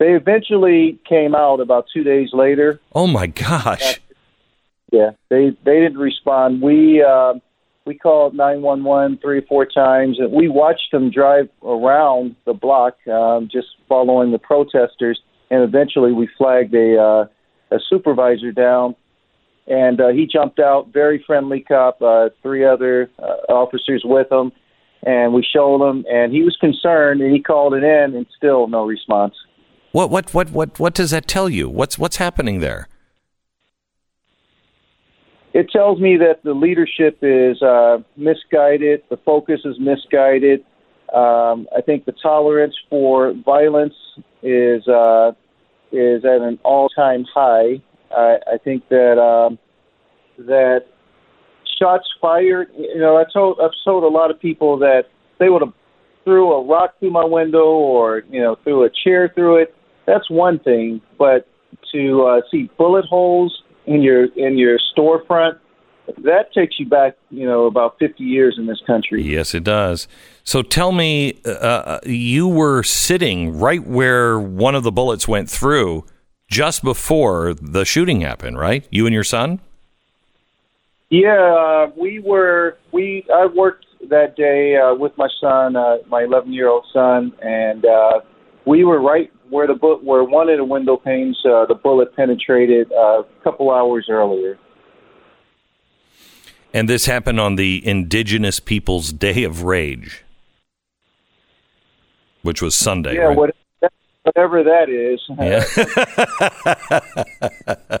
they 0.00 0.14
eventually 0.14 0.98
came 1.06 1.34
out 1.34 1.60
about 1.60 1.84
two 1.92 2.02
days 2.02 2.30
later. 2.32 2.80
Oh 2.94 3.06
my 3.06 3.26
gosh. 3.26 4.00
Yeah, 4.90 5.10
they 5.28 5.50
they 5.64 5.78
didn't 5.78 5.98
respond. 5.98 6.62
We 6.62 7.02
uh, 7.02 7.34
we 7.86 7.94
called 7.94 8.34
nine 8.34 8.62
one 8.62 8.84
one 8.84 9.18
three 9.18 9.38
or 9.38 9.42
four 9.42 9.66
times, 9.66 10.18
and 10.18 10.32
we 10.32 10.48
watched 10.48 10.90
them 10.92 11.10
drive 11.10 11.48
around 11.62 12.36
the 12.44 12.52
block, 12.52 12.96
um, 13.08 13.48
just 13.50 13.68
following 13.88 14.32
the 14.32 14.38
protesters. 14.38 15.20
And 15.50 15.62
eventually, 15.62 16.12
we 16.12 16.28
flagged 16.38 16.74
a 16.74 16.98
uh, 16.98 17.74
a 17.74 17.78
supervisor 17.88 18.52
down, 18.52 18.94
and 19.66 20.00
uh, 20.00 20.08
he 20.08 20.26
jumped 20.26 20.60
out. 20.60 20.92
Very 20.92 21.22
friendly 21.26 21.60
cop, 21.60 22.00
uh, 22.02 22.28
three 22.42 22.64
other 22.64 23.10
uh, 23.18 23.52
officers 23.52 24.02
with 24.04 24.30
him, 24.30 24.52
and 25.02 25.32
we 25.32 25.42
showed 25.42 25.88
him, 25.88 26.04
and 26.10 26.32
he 26.32 26.42
was 26.42 26.56
concerned, 26.60 27.20
and 27.20 27.34
he 27.34 27.42
called 27.42 27.74
it 27.74 27.82
in, 27.82 28.14
and 28.14 28.26
still 28.36 28.68
no 28.68 28.84
response. 28.84 29.34
What 29.92 30.10
what 30.10 30.32
what 30.32 30.50
what 30.50 30.78
what 30.78 30.94
does 30.94 31.10
that 31.10 31.26
tell 31.26 31.48
you? 31.48 31.68
What's 31.68 31.98
what's 31.98 32.18
happening 32.18 32.60
there? 32.60 32.88
It 35.52 35.70
tells 35.70 36.00
me 36.00 36.16
that 36.18 36.42
the 36.44 36.52
leadership 36.52 37.18
is 37.22 37.60
uh, 37.62 37.98
misguided, 38.16 39.02
the 39.10 39.16
focus 39.18 39.60
is 39.64 39.76
misguided. 39.80 40.64
Um, 41.14 41.66
I 41.76 41.80
think 41.84 42.04
the 42.04 42.14
tolerance 42.22 42.74
for 42.88 43.34
violence 43.44 43.94
is 44.42 44.86
uh, 44.86 45.32
is 45.90 46.24
at 46.24 46.40
an 46.40 46.60
all-time 46.62 47.24
high. 47.34 47.82
I, 48.16 48.36
I 48.46 48.58
think 48.62 48.88
that 48.90 49.18
um, 49.18 49.58
that 50.38 50.86
shots 51.80 52.08
fired. 52.20 52.68
You 52.76 53.00
know, 53.00 53.16
I 53.16 53.24
told 53.32 53.58
I've 53.60 53.70
told 53.84 54.04
a 54.04 54.08
lot 54.08 54.30
of 54.30 54.40
people 54.40 54.78
that 54.78 55.04
they 55.40 55.48
would 55.48 55.62
have 55.62 55.74
threw 56.22 56.52
a 56.52 56.64
rock 56.64 56.94
through 57.00 57.10
my 57.10 57.24
window 57.24 57.66
or 57.66 58.22
you 58.30 58.40
know 58.40 58.56
threw 58.62 58.84
a 58.84 58.90
chair 59.04 59.32
through 59.34 59.62
it. 59.62 59.74
That's 60.06 60.30
one 60.30 60.60
thing, 60.60 61.00
but 61.18 61.48
to 61.92 62.22
uh, 62.22 62.40
see 62.52 62.70
bullet 62.78 63.04
holes 63.04 63.62
in 63.86 64.02
your 64.02 64.26
in 64.36 64.58
your 64.58 64.78
storefront, 64.96 65.58
that 66.18 66.52
takes 66.52 66.78
you 66.78 66.86
back, 66.86 67.16
you 67.30 67.46
know, 67.46 67.66
about 67.66 67.98
50 67.98 68.22
years 68.22 68.56
in 68.58 68.66
this 68.66 68.80
country. 68.86 69.22
Yes, 69.22 69.54
it 69.54 69.64
does. 69.64 70.08
So 70.44 70.62
tell 70.62 70.92
me, 70.92 71.40
uh, 71.44 72.00
you 72.04 72.48
were 72.48 72.82
sitting 72.82 73.58
right 73.58 73.84
where 73.84 74.38
one 74.38 74.74
of 74.74 74.82
the 74.82 74.92
bullets 74.92 75.28
went 75.28 75.48
through 75.48 76.04
just 76.48 76.82
before 76.82 77.54
the 77.54 77.84
shooting 77.84 78.20
happened, 78.22 78.58
right? 78.58 78.86
You 78.90 79.06
and 79.06 79.14
your 79.14 79.24
son? 79.24 79.60
Yeah, 81.08 81.86
uh, 81.88 81.90
we 81.96 82.20
were 82.20 82.78
we 82.92 83.26
I 83.34 83.46
worked 83.46 83.86
that 84.08 84.36
day 84.36 84.76
uh, 84.76 84.94
with 84.94 85.16
my 85.18 85.28
son, 85.40 85.76
uh, 85.76 85.98
my 86.08 86.22
11 86.22 86.52
year 86.52 86.68
old 86.68 86.86
son, 86.92 87.32
and 87.42 87.84
uh, 87.84 88.20
we 88.64 88.84
were 88.84 89.00
right 89.00 89.32
where 89.50 89.66
the 89.66 89.74
bu- 89.74 89.98
where 89.98 90.24
one 90.24 90.48
of 90.48 90.56
the 90.56 90.64
window 90.64 90.96
panes 90.96 91.38
uh, 91.44 91.66
the 91.66 91.74
bullet 91.74 92.14
penetrated 92.16 92.90
uh, 92.92 93.20
a 93.20 93.26
couple 93.44 93.70
hours 93.70 94.06
earlier. 94.08 94.58
And 96.72 96.88
this 96.88 97.06
happened 97.06 97.40
on 97.40 97.56
the 97.56 97.84
Indigenous 97.86 98.60
Peoples 98.60 99.12
Day 99.12 99.42
of 99.42 99.64
Rage, 99.64 100.24
which 102.42 102.62
was 102.62 102.76
Sunday, 102.76 103.16
yeah, 103.16 103.22
right? 103.22 103.36
what, 103.36 103.54
whatever 104.22 104.62
that 104.62 104.88
is. 104.88 105.20
yeah. 105.36 105.64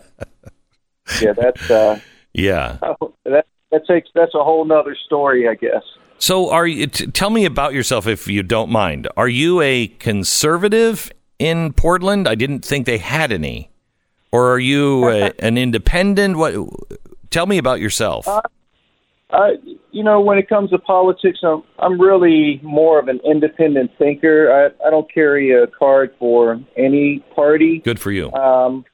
yeah, 1.20 1.32
that's 1.32 1.70
uh, 1.70 1.98
yeah. 2.32 2.78
that 3.24 3.46
that 3.72 3.86
takes 3.86 4.08
that's 4.14 4.34
a 4.34 4.44
whole 4.44 4.64
nother 4.64 4.96
story, 5.06 5.48
I 5.48 5.54
guess. 5.54 5.82
So, 6.18 6.50
are 6.50 6.66
you? 6.66 6.86
T- 6.86 7.06
tell 7.06 7.30
me 7.30 7.44
about 7.44 7.72
yourself, 7.72 8.06
if 8.06 8.28
you 8.28 8.42
don't 8.42 8.70
mind. 8.70 9.08
Are 9.16 9.28
you 9.28 9.60
a 9.62 9.88
conservative 9.88 11.10
in 11.40 11.72
Portland? 11.72 12.28
I 12.28 12.36
didn't 12.36 12.64
think 12.64 12.86
they 12.86 12.98
had 12.98 13.32
any. 13.32 13.70
Or 14.30 14.52
are 14.52 14.60
you 14.60 15.08
a, 15.08 15.32
an 15.40 15.58
independent? 15.58 16.36
What? 16.36 16.54
Tell 17.30 17.46
me 17.46 17.58
about 17.58 17.80
yourself. 17.80 18.28
Uh, 18.28 18.42
uh, 19.30 19.48
you 19.90 20.04
know, 20.04 20.20
when 20.20 20.38
it 20.38 20.48
comes 20.48 20.70
to 20.70 20.78
politics, 20.78 21.40
I'm 21.42 21.64
I'm 21.80 22.00
really 22.00 22.60
more 22.62 23.00
of 23.00 23.08
an 23.08 23.20
independent 23.24 23.90
thinker. 23.98 24.52
I 24.52 24.86
I 24.86 24.90
don't 24.90 25.12
carry 25.12 25.50
a 25.50 25.66
card 25.66 26.14
for 26.18 26.60
any 26.76 27.24
party. 27.34 27.80
Good 27.80 27.98
for 27.98 28.12
you. 28.12 28.32
Um, 28.32 28.84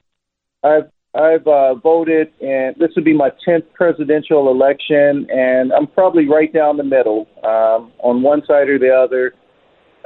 I've 0.63 0.89
I've 1.13 1.47
uh, 1.47 1.75
voted, 1.75 2.31
and 2.41 2.75
this 2.77 2.89
would 2.95 3.05
be 3.05 3.13
my 3.13 3.31
tenth 3.43 3.65
presidential 3.73 4.51
election, 4.51 5.27
and 5.31 5.71
I'm 5.71 5.87
probably 5.87 6.27
right 6.27 6.51
down 6.51 6.77
the 6.77 6.83
middle, 6.83 7.27
um, 7.43 7.91
on 7.99 8.21
one 8.21 8.43
side 8.47 8.69
or 8.69 8.77
the 8.77 8.93
other. 8.93 9.33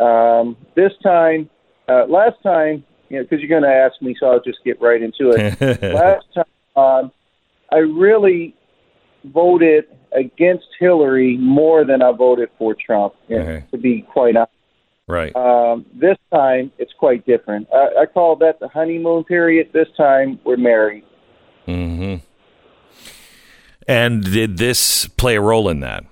Um, 0.04 0.56
this 0.76 0.92
time, 1.04 1.50
uh, 1.92 2.06
last 2.08 2.36
time, 2.44 2.84
you 3.10 3.18
know, 3.18 3.24
because 3.24 3.40
you're 3.40 3.50
going 3.50 3.64
to 3.64 3.76
ask 3.86 4.02
me, 4.02 4.16
so 4.20 4.28
I'll 4.28 4.42
just 4.42 4.60
get 4.64 4.82
right 4.82 5.02
into 5.02 5.32
it. 5.32 5.62
last 5.94 6.26
time, 6.34 6.46
um, 6.76 7.12
I 7.72 7.78
really 7.78 8.56
voted 9.26 9.86
against 10.14 10.66
Hillary 10.80 11.38
more 11.38 11.84
than 11.86 12.02
I 12.02 12.12
voted 12.12 12.50
for 12.58 12.76
Trump. 12.76 13.14
you 13.28 13.38
know, 13.38 13.42
Okay. 13.44 13.66
To 13.72 13.78
be 13.78 14.02
quite 14.02 14.36
honest. 14.36 14.52
right. 15.08 15.36
Um, 15.36 15.86
this 15.94 16.18
time, 16.34 16.72
it's 16.78 16.94
quite 16.98 17.26
different. 17.26 17.68
I, 17.74 18.02
I 18.02 18.06
call 18.06 18.36
that 18.38 18.60
the 18.60 18.68
honeymoon 18.68 19.24
period. 19.26 19.70
This 19.74 19.88
time, 19.98 20.40
we're 20.46 20.58
married. 20.58 21.04
hmm 21.66 22.16
And 23.88 24.24
did 24.24 24.58
this 24.58 25.08
play 25.08 25.36
a 25.36 25.42
role 25.42 25.70
in 25.70 25.80
that? 25.82 26.04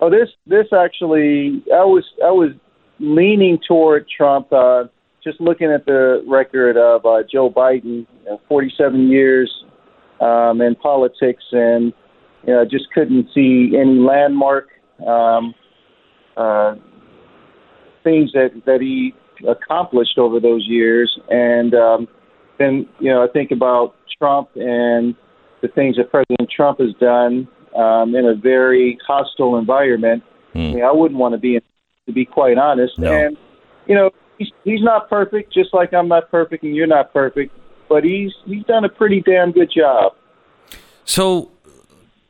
Oh, 0.00 0.10
this 0.10 0.28
this 0.46 0.66
actually, 0.72 1.62
I 1.72 1.84
was 1.84 2.04
I 2.22 2.30
was 2.30 2.50
leaning 3.00 3.58
toward 3.66 4.06
Trump. 4.08 4.52
Uh, 4.52 4.84
just 5.22 5.40
looking 5.40 5.70
at 5.70 5.86
the 5.86 6.22
record 6.26 6.76
of 6.76 7.06
uh, 7.06 7.22
Joe 7.30 7.50
Biden, 7.50 8.06
uh, 8.30 8.36
47 8.46 9.08
years 9.08 9.64
um, 10.20 10.60
in 10.60 10.74
politics, 10.74 11.44
and 11.52 11.92
you 12.46 12.52
know, 12.52 12.64
just 12.64 12.90
couldn't 12.92 13.28
see 13.34 13.72
any 13.74 13.98
landmark 13.98 14.68
um, 15.06 15.54
uh, 16.36 16.74
things 18.02 18.32
that 18.32 18.50
that 18.66 18.80
he 18.80 19.14
accomplished 19.48 20.18
over 20.18 20.40
those 20.40 20.66
years. 20.66 21.18
And 21.30 21.74
um, 21.74 22.08
then 22.58 22.86
you 23.00 23.10
know, 23.10 23.24
I 23.24 23.28
think 23.28 23.50
about 23.50 23.94
Trump 24.18 24.50
and 24.56 25.14
the 25.62 25.68
things 25.68 25.96
that 25.96 26.10
President 26.10 26.50
Trump 26.54 26.78
has 26.80 26.94
done 27.00 27.48
um, 27.74 28.14
in 28.14 28.26
a 28.26 28.34
very 28.34 28.98
hostile 29.06 29.56
environment. 29.56 30.22
I 30.54 30.58
mean, 30.58 30.84
I 30.84 30.92
wouldn't 30.92 31.18
want 31.18 31.32
to 31.32 31.38
be 31.38 31.56
in, 31.56 31.62
to 32.06 32.12
be 32.12 32.24
quite 32.24 32.58
honest. 32.58 32.98
No. 32.98 33.12
And 33.12 33.36
you 33.86 33.94
know, 33.94 34.10
he's 34.38 34.50
he's 34.64 34.82
not 34.82 35.08
perfect, 35.08 35.52
just 35.52 35.72
like 35.74 35.92
I'm 35.92 36.08
not 36.08 36.30
perfect 36.30 36.62
and 36.64 36.74
you're 36.74 36.86
not 36.86 37.12
perfect. 37.12 37.56
But 37.88 38.04
he's 38.04 38.32
he's 38.46 38.64
done 38.64 38.84
a 38.84 38.88
pretty 38.88 39.20
damn 39.20 39.52
good 39.52 39.70
job. 39.74 40.14
So, 41.04 41.52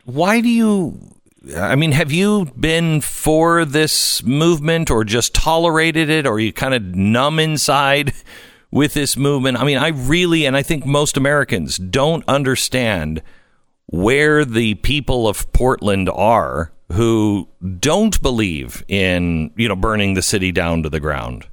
why 0.04 0.40
do 0.40 0.48
you? 0.48 0.98
I 1.56 1.76
mean, 1.76 1.92
have 1.92 2.10
you 2.10 2.46
been 2.58 3.00
for 3.00 3.64
this 3.64 4.22
movement, 4.22 4.90
or 4.90 5.04
just 5.04 5.34
tolerated 5.34 6.08
it, 6.08 6.26
or 6.26 6.34
are 6.34 6.40
you 6.40 6.52
kind 6.52 6.74
of 6.74 6.82
numb 6.82 7.38
inside 7.38 8.12
with 8.70 8.94
this 8.94 9.16
movement? 9.16 9.58
I 9.58 9.64
mean, 9.64 9.78
I 9.78 9.88
really, 9.88 10.46
and 10.46 10.56
I 10.56 10.62
think 10.62 10.86
most 10.86 11.16
Americans 11.16 11.76
don't 11.76 12.24
understand 12.26 13.22
where 13.86 14.44
the 14.44 14.74
people 14.76 15.28
of 15.28 15.52
Portland 15.52 16.08
are 16.08 16.72
who 16.92 17.48
don't 17.78 18.20
believe 18.22 18.84
in 18.88 19.50
you 19.56 19.68
know 19.68 19.76
burning 19.76 20.14
the 20.14 20.22
city 20.22 20.52
down 20.52 20.82
to 20.82 20.90
the 20.90 21.00
ground. 21.00 21.46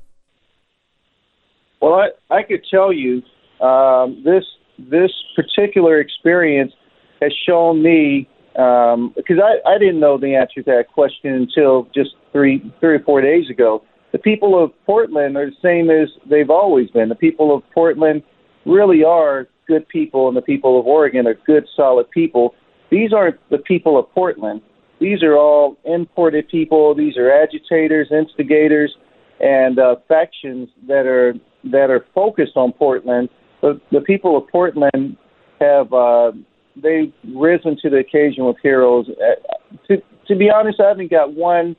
Well, 1.81 1.93
I, 1.95 2.09
I 2.35 2.43
could 2.43 2.63
tell 2.69 2.93
you 2.93 3.21
um, 3.65 4.21
this 4.23 4.43
this 4.77 5.11
particular 5.35 5.99
experience 5.99 6.73
has 7.21 7.33
shown 7.47 7.81
me 7.81 8.27
um, 8.57 9.13
because 9.15 9.37
I, 9.39 9.69
I 9.69 9.77
didn't 9.77 9.99
know 9.99 10.17
the 10.17 10.35
answer 10.35 10.61
to 10.61 10.71
that 10.71 10.91
question 10.93 11.33
until 11.33 11.87
just 11.93 12.11
three 12.31 12.71
three 12.79 12.95
or 12.95 12.99
four 12.99 13.21
days 13.21 13.49
ago. 13.49 13.83
The 14.11 14.19
people 14.19 14.61
of 14.61 14.71
Portland 14.85 15.37
are 15.37 15.45
the 15.45 15.55
same 15.61 15.89
as 15.89 16.09
they've 16.29 16.49
always 16.49 16.89
been. 16.91 17.07
The 17.07 17.15
people 17.15 17.55
of 17.55 17.63
Portland 17.73 18.23
really 18.65 19.03
are 19.03 19.47
good 19.67 19.87
people, 19.87 20.27
and 20.27 20.35
the 20.35 20.41
people 20.41 20.79
of 20.79 20.85
Oregon 20.85 21.25
are 21.27 21.37
good, 21.45 21.65
solid 21.75 22.09
people. 22.11 22.53
These 22.89 23.13
aren't 23.13 23.37
the 23.49 23.57
people 23.59 23.97
of 23.97 24.11
Portland. 24.11 24.61
These 25.01 25.23
are 25.23 25.35
all 25.35 25.77
imported 25.83 26.47
people. 26.47 26.93
These 26.93 27.17
are 27.17 27.31
agitators, 27.31 28.09
instigators, 28.11 28.95
and 29.39 29.79
uh, 29.79 29.95
factions 30.07 30.69
that 30.87 31.07
are 31.07 31.33
that 31.63 31.89
are 31.89 32.05
focused 32.13 32.55
on 32.55 32.71
Portland. 32.71 33.27
The, 33.61 33.81
the 33.91 34.01
people 34.01 34.37
of 34.37 34.47
Portland 34.47 35.17
have 35.59 35.91
uh, 35.91 36.31
they've 36.75 37.11
risen 37.35 37.77
to 37.81 37.89
the 37.89 37.97
occasion 37.97 38.45
with 38.45 38.57
heroes. 38.61 39.07
Uh, 39.09 39.75
to, 39.87 39.97
to 40.27 40.35
be 40.35 40.51
honest, 40.51 40.79
I 40.79 40.89
haven't 40.89 41.09
got 41.09 41.33
one 41.33 41.75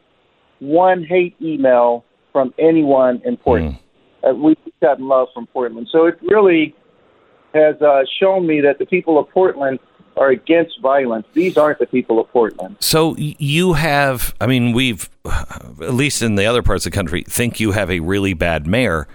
one 0.58 1.04
hate 1.04 1.36
email 1.40 2.04
from 2.32 2.52
anyone 2.58 3.22
in 3.24 3.36
Portland. 3.36 3.78
Uh, 4.28 4.34
we've 4.34 4.56
gotten 4.80 5.06
love 5.06 5.28
from 5.32 5.46
Portland, 5.46 5.88
so 5.92 6.06
it 6.06 6.18
really 6.22 6.74
has 7.54 7.80
uh, 7.82 8.00
shown 8.20 8.48
me 8.48 8.60
that 8.62 8.78
the 8.80 8.86
people 8.86 9.16
of 9.16 9.28
Portland 9.30 9.78
are 10.16 10.30
against 10.30 10.80
violence. 10.80 11.26
These 11.32 11.56
aren't 11.56 11.78
the 11.78 11.86
people 11.86 12.20
of 12.20 12.28
Portland. 12.30 12.76
So 12.80 13.16
you 13.16 13.74
have, 13.74 14.34
I 14.40 14.46
mean, 14.46 14.72
we've, 14.72 15.08
at 15.24 15.94
least 15.94 16.22
in 16.22 16.34
the 16.34 16.46
other 16.46 16.62
parts 16.62 16.86
of 16.86 16.92
the 16.92 16.96
country, 16.96 17.24
think 17.28 17.60
you 17.60 17.72
have 17.72 17.90
a 17.90 18.00
really 18.00 18.34
bad 18.34 18.66
mayor, 18.66 19.08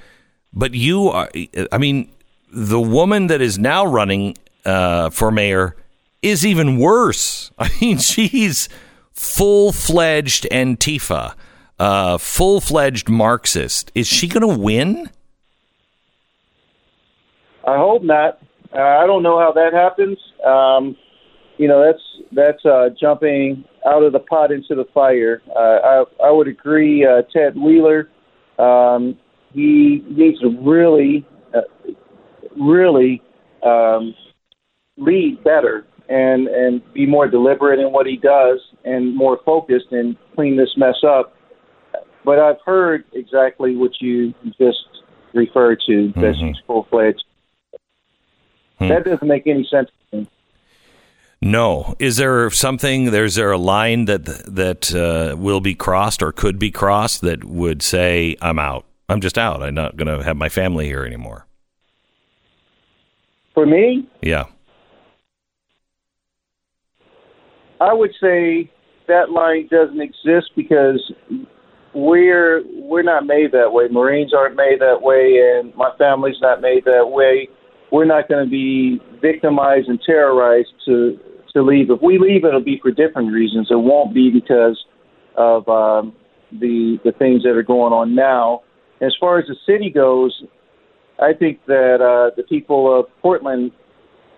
but 0.54 0.74
you 0.74 1.10
are, 1.10 1.30
I 1.72 1.78
mean, 1.78 2.12
the 2.52 2.80
woman 2.80 3.28
that 3.28 3.42
is 3.42 3.60
now 3.60 3.86
running 3.86 4.36
uh, 4.66 5.10
for 5.10 5.32
mayor 5.32 5.76
is 6.22 6.46
even 6.46 6.78
worse. 6.78 7.52
I 7.60 7.70
mean, 7.82 7.98
she's 7.98 8.70
full 9.12 9.72
fledged 9.72 10.48
Antifa, 10.52 11.36
uh, 11.80 12.18
full 12.18 12.62
fledged 12.62 13.10
Marxist. 13.10 13.92
Is 13.94 14.08
she 14.08 14.28
going 14.28 14.48
to 14.48 14.62
win? 14.62 15.10
I 17.66 17.78
hope 17.78 18.02
not. 18.02 18.40
Uh, 18.78 18.82
I 18.82 19.08
don't 19.08 19.24
know 19.24 19.40
how 19.40 19.52
that 19.54 19.74
happens. 19.74 20.18
Um, 20.46 20.96
you 21.58 21.68
know, 21.68 21.84
that's 21.84 22.04
that's 22.32 22.64
uh, 22.66 22.90
jumping 23.00 23.66
out 23.88 24.04
of 24.04 24.14
the 24.14 24.20
pot 24.20 24.52
into 24.52 24.76
the 24.76 24.86
fire. 24.94 25.42
Uh, 25.56 25.60
I 25.60 26.04
I 26.26 26.32
would 26.32 26.48
agree. 26.48 27.06
Uh, 27.06 27.24
Ted 27.34 27.56
Wheeler, 27.58 28.10
um, 28.60 29.18
he 29.54 30.04
needs 30.08 30.40
to 30.42 30.56
really, 30.62 31.26
uh, 31.56 31.62
really 32.56 33.22
um, 33.66 34.14
lead 34.98 35.44
better 35.44 35.88
and 36.10 36.48
and 36.48 36.82
be 36.94 37.08
more 37.08 37.28
deliberate 37.28 37.80
in 37.80 37.92
what 37.92 38.06
he 38.06 38.18
does 38.18 38.60
and 38.86 39.16
more 39.16 39.40
focused 39.44 39.88
and 39.92 40.16
clean 40.36 40.56
this 40.56 40.70
mess 40.78 40.98
up. 41.04 41.34
But 42.24 42.38
I've 42.38 42.62
heard 42.64 43.06
exactly 43.14 43.76
what 43.76 43.92
you 44.00 44.34
just 44.60 44.86
referred 45.34 45.80
to. 45.88 46.14
That 46.16 46.36
she's 46.40 46.58
full 46.68 46.86
fledged. 46.92 47.24
That 48.80 49.06
doesn't 49.06 49.28
make 49.28 49.48
any 49.48 49.68
sense 49.70 49.90
to 50.12 50.18
me. 50.18 50.28
No. 51.42 51.96
Is 52.00 52.18
there 52.18 52.50
something? 52.50 53.12
There's 53.12 53.36
there 53.36 53.52
a 53.52 53.58
line 53.58 54.06
that 54.06 54.26
that 54.26 54.94
uh, 54.94 55.36
will 55.38 55.62
be 55.62 55.76
crossed 55.76 56.22
or 56.22 56.32
could 56.32 56.60
be 56.60 56.72
crossed 56.72 57.22
that 57.22 57.44
would 57.44 57.82
say 57.82 58.36
I'm 58.42 58.60
out. 58.60 58.86
I'm 59.10 59.22
just 59.22 59.38
out. 59.38 59.64
I'm 59.64 59.74
not 59.74 59.96
going 59.96 60.08
to 60.08 60.24
have 60.24 60.36
my 60.36 60.50
family 60.50 60.86
here 60.86 61.06
anymore. 61.06 61.46
For 63.54 63.66
me, 63.66 64.08
Yeah. 64.22 64.46
I 67.80 67.94
would 67.94 68.12
say 68.20 68.72
that 69.08 69.30
line 69.32 69.68
doesn't 69.70 70.02
exist 70.02 70.52
because 70.56 71.12
we're 71.94 72.64
we're 72.74 73.04
not 73.04 73.26
made 73.26 73.52
that 73.54 73.72
way. 73.72 73.88
Marines 73.88 74.34
aren't 74.34 74.56
made 74.56 74.80
that 74.82 75.02
way, 75.02 75.58
and 75.60 75.74
my 75.76 75.92
family's 75.98 76.38
not 76.42 76.62
made 76.62 76.86
that 76.86 77.10
way. 77.10 77.48
We're 77.92 78.06
not 78.06 78.28
going 78.28 78.46
to 78.46 78.50
be 78.50 79.02
victimized 79.22 79.88
and 79.88 80.00
terrorized 80.06 80.74
to 80.86 81.18
to 81.54 81.62
leave. 81.62 81.90
If 81.90 82.02
we 82.02 82.20
leave, 82.20 82.44
it'll 82.44 82.62
be 82.62 82.80
for 82.82 82.92
different 82.92 83.32
reasons. 83.32 83.68
It 83.72 83.76
won't 83.76 84.14
be 84.14 84.30
because 84.30 84.78
of 85.36 85.68
um, 85.70 86.14
the 86.52 87.00
the 87.04 87.12
things 87.14 87.44
that 87.44 87.52
are 87.52 87.64
going 87.64 87.94
on 87.94 88.16
now. 88.16 88.62
As 89.02 89.16
far 89.20 89.40
as 89.40 89.46
the 89.48 89.56
city 89.66 89.90
goes, 89.90 90.44
I 91.20 91.34
think 91.34 91.60
that 91.68 92.02
uh, 92.02 92.36
the 92.36 92.44
people 92.44 93.00
of 93.00 93.06
Portland 93.22 93.72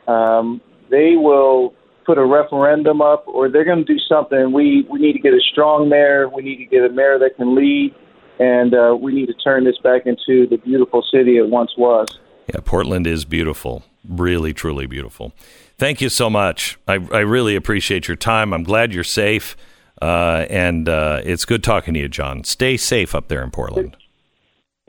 um, 0.07 0.61
they 0.89 1.15
will 1.15 1.73
put 2.05 2.17
a 2.17 2.25
referendum 2.25 3.01
up, 3.01 3.27
or 3.27 3.49
they're 3.49 3.65
going 3.65 3.85
to 3.85 3.93
do 3.93 3.99
something. 3.99 4.51
We 4.51 4.85
we 4.89 4.99
need 4.99 5.13
to 5.13 5.19
get 5.19 5.33
a 5.33 5.41
strong 5.51 5.89
mayor. 5.89 6.27
We 6.27 6.41
need 6.41 6.57
to 6.57 6.65
get 6.65 6.83
a 6.83 6.89
mayor 6.89 7.19
that 7.19 7.35
can 7.37 7.55
lead, 7.55 7.93
and 8.39 8.73
uh, 8.73 8.97
we 8.99 9.13
need 9.13 9.27
to 9.27 9.33
turn 9.35 9.63
this 9.63 9.77
back 9.83 10.07
into 10.07 10.47
the 10.47 10.57
beautiful 10.57 11.03
city 11.13 11.37
it 11.37 11.47
once 11.47 11.71
was. 11.77 12.07
Yeah, 12.53 12.61
Portland 12.63 13.05
is 13.05 13.25
beautiful. 13.25 13.83
Really, 14.07 14.53
truly 14.53 14.85
beautiful. 14.85 15.33
Thank 15.77 16.01
you 16.01 16.09
so 16.09 16.29
much. 16.29 16.77
I, 16.87 16.93
I 17.11 17.19
really 17.19 17.55
appreciate 17.55 18.07
your 18.07 18.17
time. 18.17 18.53
I'm 18.53 18.63
glad 18.63 18.93
you're 18.93 19.03
safe. 19.03 19.55
Uh, 20.01 20.45
and 20.49 20.87
uh, 20.87 21.21
it's 21.23 21.45
good 21.45 21.63
talking 21.63 21.93
to 21.93 21.99
you, 21.99 22.07
John. 22.07 22.43
Stay 22.43 22.77
safe 22.77 23.13
up 23.13 23.27
there 23.27 23.43
in 23.43 23.51
Portland. 23.51 23.97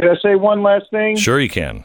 Can 0.00 0.08
I 0.08 0.14
say 0.22 0.34
one 0.36 0.62
last 0.62 0.86
thing? 0.90 1.16
Sure, 1.16 1.38
you 1.40 1.48
can. 1.48 1.84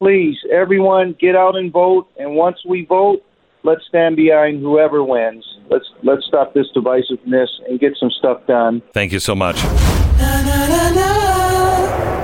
Please, 0.00 0.36
everyone, 0.52 1.16
get 1.20 1.36
out 1.36 1.56
and 1.56 1.72
vote. 1.72 2.08
And 2.18 2.34
once 2.34 2.58
we 2.66 2.84
vote, 2.84 3.24
let's 3.62 3.82
stand 3.88 4.16
behind 4.16 4.60
whoever 4.60 5.04
wins. 5.04 5.44
Let's 5.70 5.86
let's 6.02 6.26
stop 6.26 6.52
this 6.52 6.66
divisiveness 6.74 7.48
and 7.68 7.78
get 7.78 7.96
some 7.98 8.10
stuff 8.10 8.46
done. 8.46 8.82
Thank 8.92 9.12
you 9.12 9.20
so 9.20 9.34
much. 9.34 9.62
na 9.62 10.42
na 10.42 10.90
na 10.90 12.19